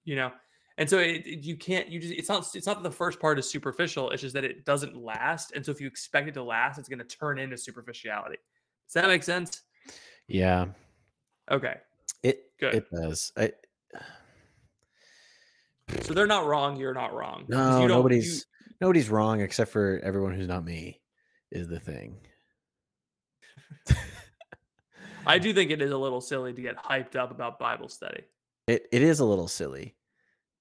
[0.05, 0.31] you know,
[0.79, 1.89] and so it, it- you can't.
[1.89, 4.11] You just it's not it's not that the first part is superficial.
[4.11, 5.53] It's just that it doesn't last.
[5.55, 8.37] And so if you expect it to last, it's going to turn into superficiality.
[8.87, 9.63] Does that make sense?
[10.29, 10.67] yeah,
[11.51, 11.75] Okay,
[12.23, 12.75] it Good.
[12.75, 13.33] it does.
[13.37, 13.53] I,
[16.03, 16.77] so they're not wrong.
[16.77, 21.01] You're not wrong no, nobody's you- nobody's wrong except for everyone who's not me.
[21.51, 22.17] Is the thing.
[25.27, 28.23] I do think it is a little silly to get hyped up about Bible study,
[28.71, 29.95] It it is a little silly,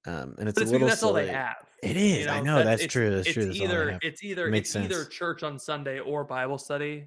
[0.05, 1.25] um, and it's but a it's little because that's all silly.
[1.25, 1.55] they have.
[1.81, 2.27] It is.
[2.27, 3.09] I know that's it's- true.
[3.15, 3.45] That's it's true.
[3.45, 7.05] That's either it's either Makes it's either church on Sunday or Bible study.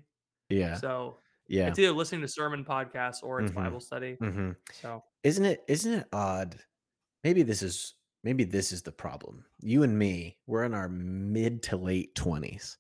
[0.48, 1.68] Yeah, So yeah.
[1.68, 3.55] it's either listening to sermon podcasts or it's Mhm.
[3.55, 4.14] Bible study.
[4.20, 4.50] hmm
[4.80, 5.64] So Isn't it?
[5.68, 6.57] Isn't it odd?
[7.24, 7.94] Maybe this is
[8.24, 9.44] maybe this is the problem.
[9.61, 12.78] You and me, we're in our mid to late twenties,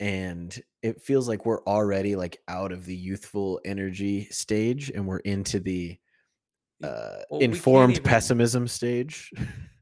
[0.00, 5.18] and it feels like we're already like out of the youthful energy stage, and we're
[5.18, 5.98] into the
[6.82, 9.30] uh, well, informed even- pessimism stage.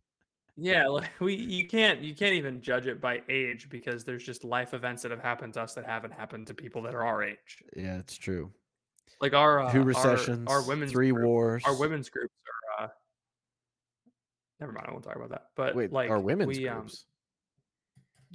[0.57, 4.44] yeah, like we you can't you can't even judge it by age because there's just
[4.44, 7.22] life events that have happened to us that haven't happened to people that are our
[7.22, 7.62] age.
[7.76, 8.51] yeah, it's true.
[9.20, 11.62] Like our uh, Two recessions, our, women's three group, wars.
[11.66, 12.32] our women's groups
[12.78, 12.84] are.
[12.84, 12.88] uh
[14.61, 15.46] Never mind, I won't talk about that.
[15.57, 17.05] But Wait, like our women's we, um, groups.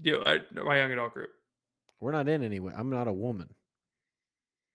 [0.01, 1.29] you know, my young adult group.
[1.99, 2.73] We're not in any way.
[2.75, 3.47] I'm not a woman.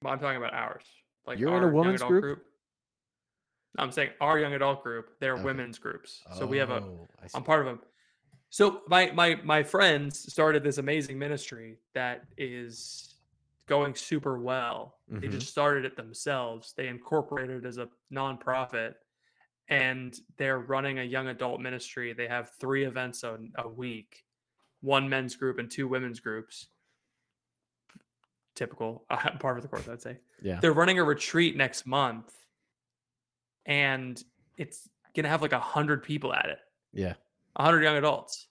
[0.03, 0.85] Well, I'm talking about ours.
[1.27, 2.43] Like You're in a our women's adult group?
[3.79, 5.19] I'm saying our young adult group.
[5.21, 5.43] They're Okay.
[5.45, 6.23] women's groups.
[6.35, 6.83] So we have a.
[6.83, 7.09] Oh.
[7.35, 7.81] I'm part of them.
[8.51, 13.15] So my my my friends started this amazing ministry that is
[13.67, 14.99] going super well.
[15.09, 15.33] They Mhm.
[15.33, 16.73] just started it themselves.
[16.73, 18.97] They incorporated it as a nonprofit,
[19.69, 22.13] and they're running a young adult ministry.
[22.13, 24.25] They have three events a, a week,
[24.81, 26.67] one men's group and two women's groups.
[28.57, 30.59] Typical, uh, par for the course, I'd say Yeah.
[30.59, 32.35] they're running a retreat next month
[33.71, 34.23] and
[34.59, 36.59] it's gonna have like a hundred people at it
[36.93, 37.15] Yeah.
[37.57, 38.49] a hundred young adults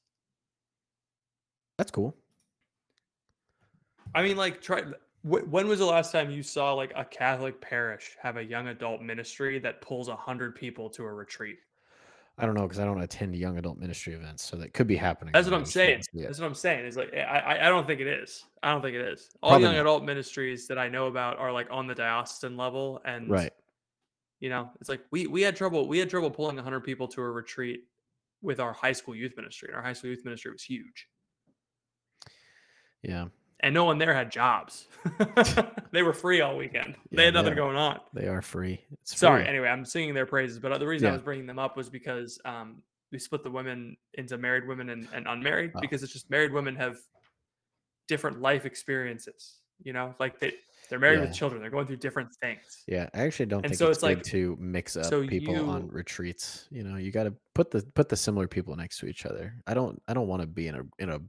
[1.78, 2.15] That's cool.
[4.15, 4.82] i mean like try
[5.22, 8.70] wh- when was the last time you saw like a catholic parish have a young
[8.70, 11.59] adult ministry that pulls a hundred people to a retreat
[12.41, 14.95] I don't know because I don't attend young adult ministry events, so that could be
[14.95, 15.34] happening.
[15.34, 16.28] that's what i'm saying don't see it.
[16.28, 18.82] that's what i'm saying is like I, I i don't think it is i don't
[18.82, 19.82] think it is all Probably young not.
[19.82, 23.51] adult ministries that i know about are like on the diocesan level and Right.
[24.39, 27.21] You know it's like we we had trouble we had trouble pulling 100 people to
[27.21, 27.81] a retreat
[28.41, 31.07] with our high school youth ministry and our high school youth ministry was huge
[33.03, 33.25] Yeah.
[33.61, 34.87] and no one there had jobs
[35.91, 37.55] they were free all weekend Yeah, they had they nothing are.
[37.55, 38.79] going on They are free.
[39.01, 39.49] It's sorry free.
[39.49, 41.89] anyway i'm singing their praises but uh, the reason i was bringing them up was
[41.89, 42.81] because um
[43.11, 45.79] we split the women into married women and, and unmarried Oh.
[45.81, 46.97] because it's just married women have
[48.07, 50.53] different life experiences you know like they
[50.89, 51.25] they're married Yeah.
[51.25, 53.97] with children they're going through different things Yeah, I actually don't And think so it's,
[53.97, 56.67] it's good like- to mix up so people on retreats.
[56.71, 59.53] You know, you got to put the put the similar people next to each other.
[59.67, 61.19] I don't I don't want to be in a in a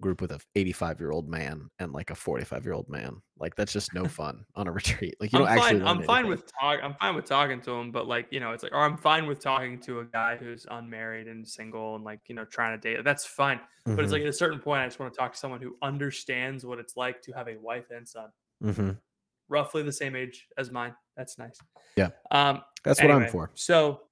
[0.00, 3.20] group with a 85 year old man and like a 45 year old man.
[3.40, 5.16] Like that's just no fun on a retreat.
[5.18, 5.78] Like you I'm don't actually.
[5.80, 5.88] fine.
[5.88, 6.30] I'm fine anything.
[6.30, 6.78] with talk.
[6.84, 9.26] I'm fine with talking to him, but like you know, it's like, or I'm fine
[9.26, 12.94] with talking to a guy who's unmarried and single and like you know trying to
[12.94, 13.02] date.
[13.04, 13.58] That's fine.
[13.84, 15.60] But it's Mhm, like at a certain point, I just want to talk to someone
[15.60, 18.28] who understands what it's like to have a wife and son,
[18.62, 18.98] mhm.
[19.48, 20.94] Roughly the same age as mine.
[21.16, 21.58] That's nice.
[21.96, 22.10] Yeah.
[22.30, 22.62] Um.
[22.84, 23.50] That's what I'm for.
[23.54, 24.02] So,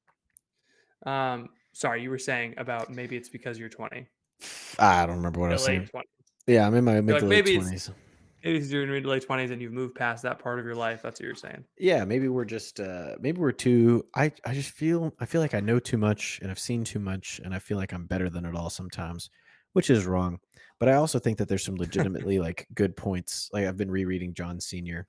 [1.04, 4.06] um, sorry, you were saying about maybe it's because you're 20,
[4.78, 5.88] I don't remember what I was saying.
[5.94, 6.02] 20s.
[6.46, 7.90] Yeah, I'm in my mid like, to late maybe it's- twenties.
[8.44, 10.76] Maybe it's you're in your late 20s and you've moved past that part of your
[10.76, 11.02] life.
[11.02, 11.64] That's what you're saying.
[11.78, 15.54] Yeah, maybe we're just uh maybe we're too I I just feel I feel like
[15.54, 18.30] I know too much and I've seen too much and I feel like I'm better
[18.30, 19.30] than it all sometimes,
[19.72, 20.38] which is wrong.
[20.78, 23.50] But I also think that there's some legitimately like good points.
[23.52, 25.08] Like I've been rereading John Senior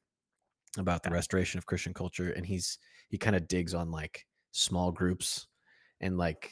[0.81, 2.77] about the restoration of Christian culture and he's
[3.09, 5.47] he kind of digs on like small groups
[6.01, 6.51] and like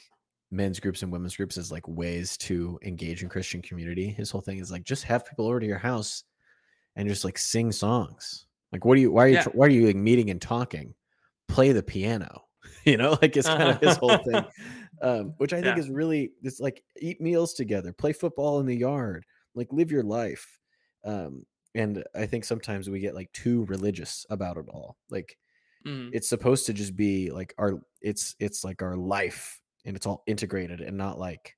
[0.50, 4.08] men's groups and women's groups as like ways to engage in Christian community.
[4.08, 6.24] His whole thing is like just have people over to your house
[6.94, 8.46] and just like sing songs.
[8.72, 9.12] Like, what are you?
[9.12, 9.34] Why are you?
[9.34, 9.44] Yeah.
[9.52, 10.94] Why are you like meeting and talking?
[11.48, 12.42] Play the piano.
[12.84, 14.44] You know, like it's kind of his whole thing,
[15.02, 15.82] um, which I think Yeah.
[15.82, 16.30] is really.
[16.44, 19.24] It's like eat meals together, play football in the yard,
[19.56, 20.56] like live your life.
[21.04, 21.44] Um,
[21.76, 24.96] and I think sometimes we get like too religious about it all.
[25.10, 25.36] Like
[25.86, 30.06] Mm, it's supposed to just be like our it's it's like our life and it's
[30.06, 31.54] all integrated and not like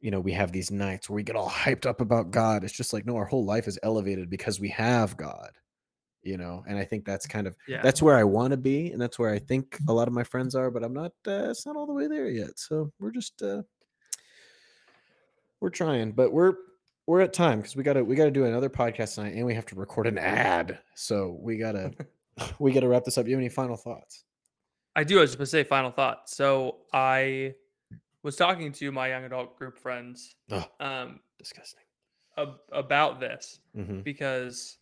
[0.00, 2.72] you know we have these nights where we get all hyped up about god it's
[2.72, 5.50] just like no our whole life is elevated because we have god
[6.22, 7.82] you know and i think that's kind of yeah.
[7.82, 10.22] that's where i want to be and that's where i think a lot of my
[10.22, 13.10] friends are but i'm not uh, it's not all the way there yet so we're
[13.10, 13.62] just uh
[15.60, 16.54] we're trying but we're
[17.12, 19.66] we're at time because we gotta we gotta do another podcast tonight and we have
[19.66, 21.92] to record an ad so we gotta
[22.58, 24.24] we gotta wrap this up you have any final thoughts
[24.94, 25.18] I do.
[25.18, 26.28] I was just gonna say final thought.
[26.28, 27.54] So I
[28.22, 31.84] was talking to my young adult group friends oh um, disgusting
[32.38, 34.78] ab- about this hmm because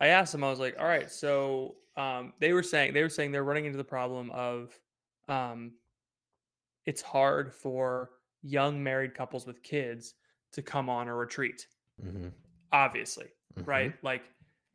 [0.00, 0.42] I asked them.
[0.42, 3.66] I was like, "All right, so um, they were saying they were saying they're running
[3.66, 4.76] into the problem of
[5.28, 5.72] um,
[6.86, 8.10] it's hard for
[8.42, 10.14] young married couples with kids
[10.52, 11.66] to come on a retreat.
[12.00, 12.28] hmm
[12.72, 13.28] Obviously,
[13.66, 13.92] right?
[14.02, 14.22] Like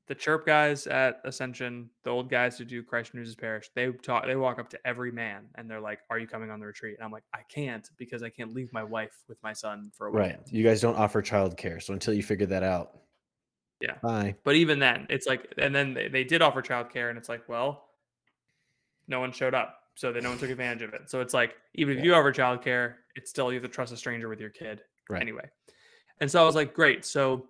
[0.07, 3.91] the chirp guys at Ascension, the old guys who do Christ Renews His Parish, they
[3.91, 6.65] talk, they walk up to every man and they're like, "Are you coming on the
[6.67, 9.91] retreat?" And I'm like, "I can't because I can't leave my wife with my son
[9.95, 12.99] for a right you guys don't offer childcare so until you figure that out
[13.81, 13.97] Yeah.
[14.01, 17.29] bye But even then, it's like, and then they, they did offer childcare, and it's
[17.29, 17.89] like, well,
[19.07, 21.09] no one showed up, so then no one took advantage of it.
[21.09, 22.11] So it's like, even if Yeah.
[22.11, 25.21] you offer childcare, it's still you have to trust a stranger with your kid right
[25.21, 25.49] anyway.
[26.19, 27.05] And so I was like, great.
[27.05, 27.47] So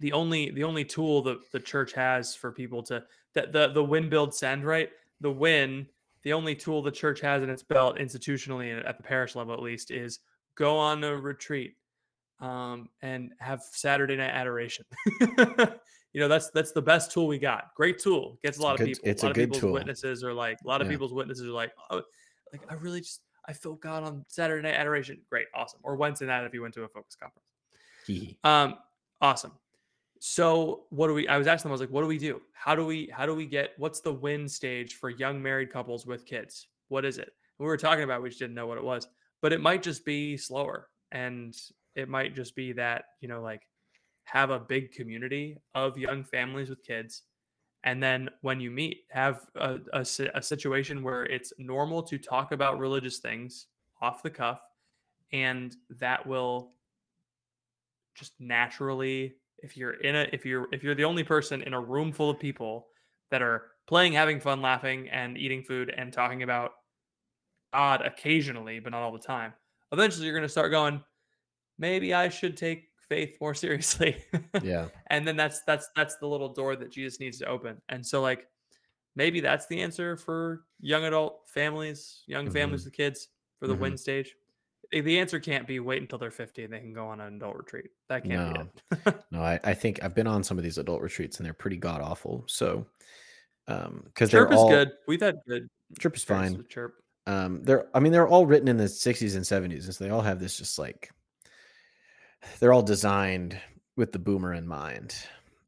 [0.00, 3.02] the only the only tool that the church has for people to
[3.34, 4.90] that the the win build send right
[5.20, 5.86] the win
[6.22, 9.54] the only tool the church has in its belt institutionally and at the parish level
[9.54, 10.18] at least is
[10.56, 11.74] go on a retreat
[12.40, 14.84] um, and have Saturday night adoration.
[15.20, 17.72] you know that's that's the best tool we got.
[17.76, 19.08] Great tool gets a a lot of good- people.
[19.08, 19.72] it's a a lot of good people's tool.
[19.72, 20.92] witnesses are like a lot of Yeah.
[20.94, 22.02] people's witnesses are like oh
[22.52, 25.18] like I really just I felt God on Saturday night adoration.
[25.28, 25.80] Great, awesome.
[25.82, 27.46] Or Wednesday night if you went to a focus conference.
[28.44, 28.76] Um,
[29.20, 29.52] awesome.
[30.20, 31.26] So what do we?
[31.26, 31.72] I was asking them.
[31.72, 32.40] I was like, what do we do?
[32.52, 33.10] How do we?
[33.12, 33.72] How do we get?
[33.76, 36.68] What's the win stage for young married couples with kids?
[36.88, 37.32] What is it?
[37.58, 38.22] We were talking about.
[38.22, 39.08] We just didn't know what it was.
[39.40, 41.56] But it might just be slower, and
[41.96, 43.62] it might just be that you know, like,
[44.24, 47.22] have a big community of young families with kids,
[47.84, 52.52] and then when you meet, have a, a, a situation where it's normal to talk
[52.52, 53.66] about religious things
[54.00, 54.60] off the cuff,
[55.32, 56.72] and that will
[58.14, 61.80] just naturally if you're in a if you're if you're the only person in a
[61.80, 62.88] room full of people
[63.30, 66.72] that are playing having fun laughing and eating food and talking about
[67.72, 69.52] god occasionally but not all the time
[69.92, 71.02] eventually you're going to start going
[71.78, 74.24] maybe i should take faith more seriously.
[74.62, 74.88] Yeah.
[75.08, 77.80] And then that's that's that's the little door that jesus needs to open.
[77.88, 78.46] And so like
[79.16, 83.80] maybe that's the answer for young adult families young families with kids for the Mhm.
[83.80, 84.34] win stage.
[84.92, 87.56] The answer can't be wait until they're 50 and they can go on an adult
[87.56, 87.90] retreat.
[88.08, 88.68] That can't No.
[88.90, 89.14] be it.
[89.30, 91.76] No I, I think i've been on some of these adult retreats and they're pretty
[91.78, 92.86] god awful so
[93.68, 94.92] um because they're chirp is good.
[95.06, 95.68] We've had good
[96.00, 96.64] chirp is fine.
[96.68, 96.94] chirp.
[97.26, 100.10] Um they're i mean they're all written in the 60s and 70s and so they
[100.10, 101.10] all have this just like
[102.60, 103.58] they're all designed
[103.96, 105.14] with the boomer in mind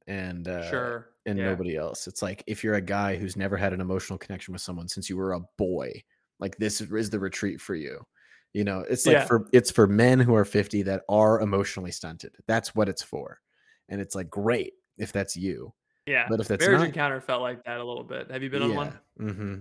[0.07, 1.11] and uh sure.
[1.27, 1.47] and yeah.
[1.47, 2.07] nobody else.
[2.07, 5.09] It's like if you're a guy who's never had an emotional connection with someone since
[5.09, 6.03] you were a boy
[6.41, 8.05] like this is- the retreat for you.
[8.53, 9.25] You know it's like Yeah.
[9.25, 12.37] for it's for men who are 50 that are emotionally stunted.
[12.47, 13.41] That's what it's for.
[13.89, 15.73] And it's like great if that's you
[16.07, 16.27] yeah.
[16.29, 18.31] but if that's marriage not- encounter felt like that a little bit.
[18.31, 18.99] Have you been on one?
[19.21, 19.55] Mm-hmm.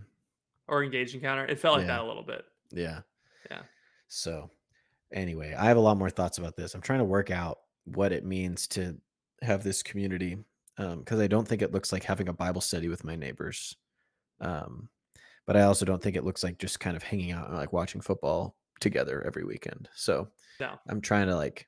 [0.68, 1.46] Or engaged encounter?
[1.46, 2.46] It felt like that a little bit.
[2.72, 3.02] Yeah.
[3.52, 3.62] Yeah.
[4.08, 4.50] So,
[5.14, 6.74] anyway, I have a lot more thoughts about this.
[6.74, 8.98] I'm trying to work out what it means to
[9.42, 10.38] have this community
[10.78, 13.76] because I don't think it looks like having a Bible study with my neighbors.
[14.42, 14.90] Um,
[15.46, 17.74] but I also don't think it looks like just kind of hanging out and like
[17.74, 19.90] watching football together every weekend.
[19.94, 20.80] So, No.
[20.90, 21.68] I'm trying to like,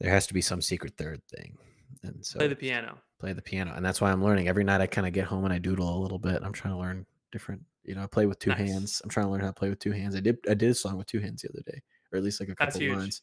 [0.00, 1.58] there has to be some secret third thing.
[2.02, 4.80] And so, play the piano play the piano and that's why i'm learning every night
[4.80, 7.04] i kind of get home and i doodle a little bit i'm trying to learn
[7.30, 8.58] different you know i play with two Nice.
[8.58, 10.70] hands i'm trying to learn how to play with two hands i did i did
[10.70, 11.80] a song with two hands the other day
[12.12, 12.96] or at least like a That's couple huge.
[12.96, 13.22] lines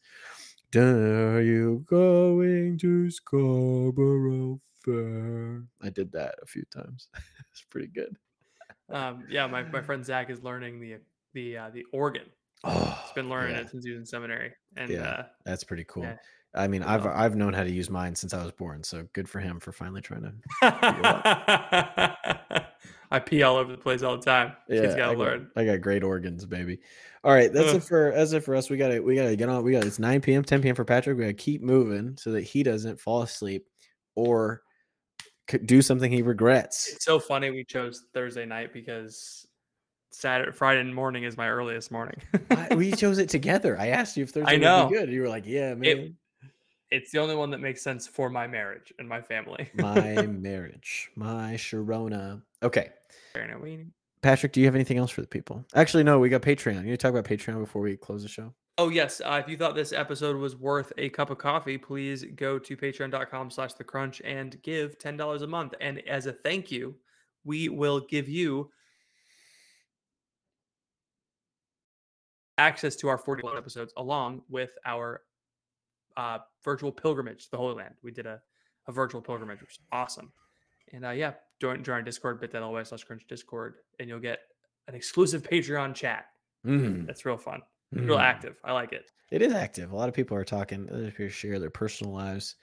[0.76, 7.10] are you going to scarborough fair i did that a few times
[7.51, 8.18] it's pretty good
[8.89, 10.97] um yeah my, my friend zach is learning the
[11.34, 12.24] the uh, the organ
[12.64, 15.03] oh he's been learning yeah, it since he was in seminary and Yeah.
[15.03, 16.16] uh that's pretty cool yeah.
[16.55, 19.30] i mean i've i've known how to use mine since i was born so good
[19.30, 20.34] for him for finally trying to
[23.12, 24.53] I pee all over the place all the time.
[24.70, 25.51] Kids I gotta got, learn.
[25.55, 26.80] I got great organs, baby.
[27.24, 28.70] All right, that's it for that's it for us.
[28.70, 29.64] We gotta we gotta get on.
[29.64, 30.76] We got it's 9 p.m., 10 p.m.
[30.76, 31.18] for Patrick.
[31.18, 33.66] We gotta keep moving so that he doesn't fall asleep
[34.16, 34.62] or
[35.49, 36.93] c- do something he regrets.
[36.93, 39.47] It's so funny we chose Thursday night because
[40.12, 42.20] Saturday Friday morning is my earliest morning.
[42.51, 43.78] I- we chose it together.
[43.80, 44.84] I asked you if Thursday I know.
[44.86, 45.10] would be good.
[45.12, 46.16] You were like, "Yeah, man."
[46.89, 49.70] it's the only one that makes sense for my marriage and my family.
[49.74, 52.41] my marriage, my Sharona.
[52.64, 52.95] Okay, Fair enough.
[52.95, 52.96] We-
[54.22, 55.64] Patrick, do you have anything else for the people?
[55.76, 56.20] Actually, no.
[56.20, 56.76] We got Patreon.
[56.76, 58.53] You need to talk about Patreon before we close the show.
[58.80, 62.24] Oh yes, uh, if you thought this episode was worth a cup of coffee, please
[62.36, 65.74] go to patreon.com slash the crunch and give $10 a month.
[65.82, 66.95] And as a thank you,
[67.43, 68.70] we will give you
[72.60, 75.22] access to our 41 episodes along with our
[76.16, 77.95] uh, virtual pilgrimage to the Holy Land.
[78.03, 78.39] We did a,
[78.88, 80.32] a virtual pilgrimage, which is awesome.
[80.93, 84.39] And uh, yeah, join, join our Discord, bit.ly slash crunch Discord, and you'll get
[84.88, 86.26] an exclusive Patreon chat.
[86.66, 87.62] Mm, That's real fun.
[87.91, 88.22] Real mm.
[88.22, 88.58] active.
[88.64, 89.10] I like it.
[89.32, 89.91] It is active.
[89.91, 90.89] A lot of people are talking.
[90.91, 92.55] Other people share their personal lives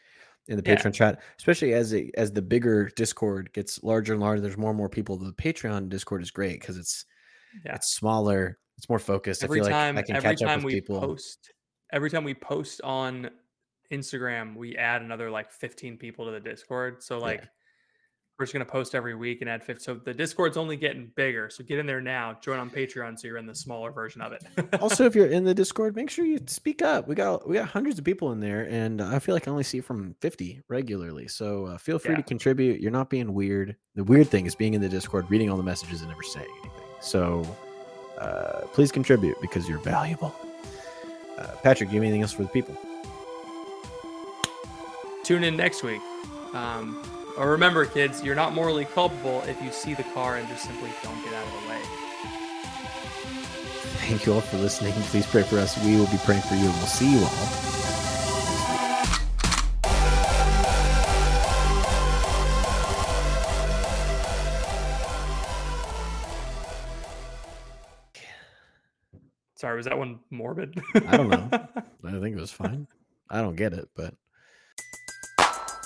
[0.48, 0.76] in the Yeah.
[0.76, 4.40] Patreon chat, especially as it, as the bigger Discord gets larger and larger.
[4.42, 5.16] There's more and more people.
[5.16, 7.04] The Patreon Discord is great because it's
[7.64, 7.76] Yeah.
[7.76, 8.58] it's smaller.
[8.76, 9.44] It's more focused.
[9.44, 11.00] every I feel time like I can every catch up time with we people.
[11.00, 11.52] post
[11.92, 13.30] every time we post on
[13.92, 17.44] instagram we add another like 15 people to the discord so like
[18.38, 21.10] we're just going to post every week and add 50 so the discord's only getting
[21.14, 24.20] bigger so get in there now join on patreon so you're in the smaller version
[24.20, 24.42] of it
[24.80, 27.06] also, if you're in the Discord, make sure you speak up.
[27.06, 29.62] We got we got hundreds of people in there, and I feel like I only
[29.62, 31.28] see from 50 regularly.
[31.28, 32.16] So uh, feel free Yeah.
[32.18, 32.80] to contribute.
[32.80, 33.76] You're not being weird.
[33.94, 36.46] The weird thing is being in the Discord, reading all the messages, and never saying
[36.62, 36.80] anything.
[37.00, 37.46] So
[38.18, 40.34] uh, please contribute because you're valuable.
[41.38, 42.76] Uh, Patrick, do you have anything else for the people?
[45.22, 46.02] tune in next week
[46.52, 47.02] um,
[47.36, 50.90] or remember kids you're not morally culpable if you see the car and just simply
[51.02, 51.80] don't get out of the way
[54.06, 54.92] Thank you all for listening.
[55.04, 55.82] Please pray for us.
[55.82, 57.74] We will be praying for you, and we'll see you all.
[69.56, 71.48] sorry was that one morbid I don't know.
[72.04, 72.86] I think it was fine.
[73.30, 74.14] I don't get it, but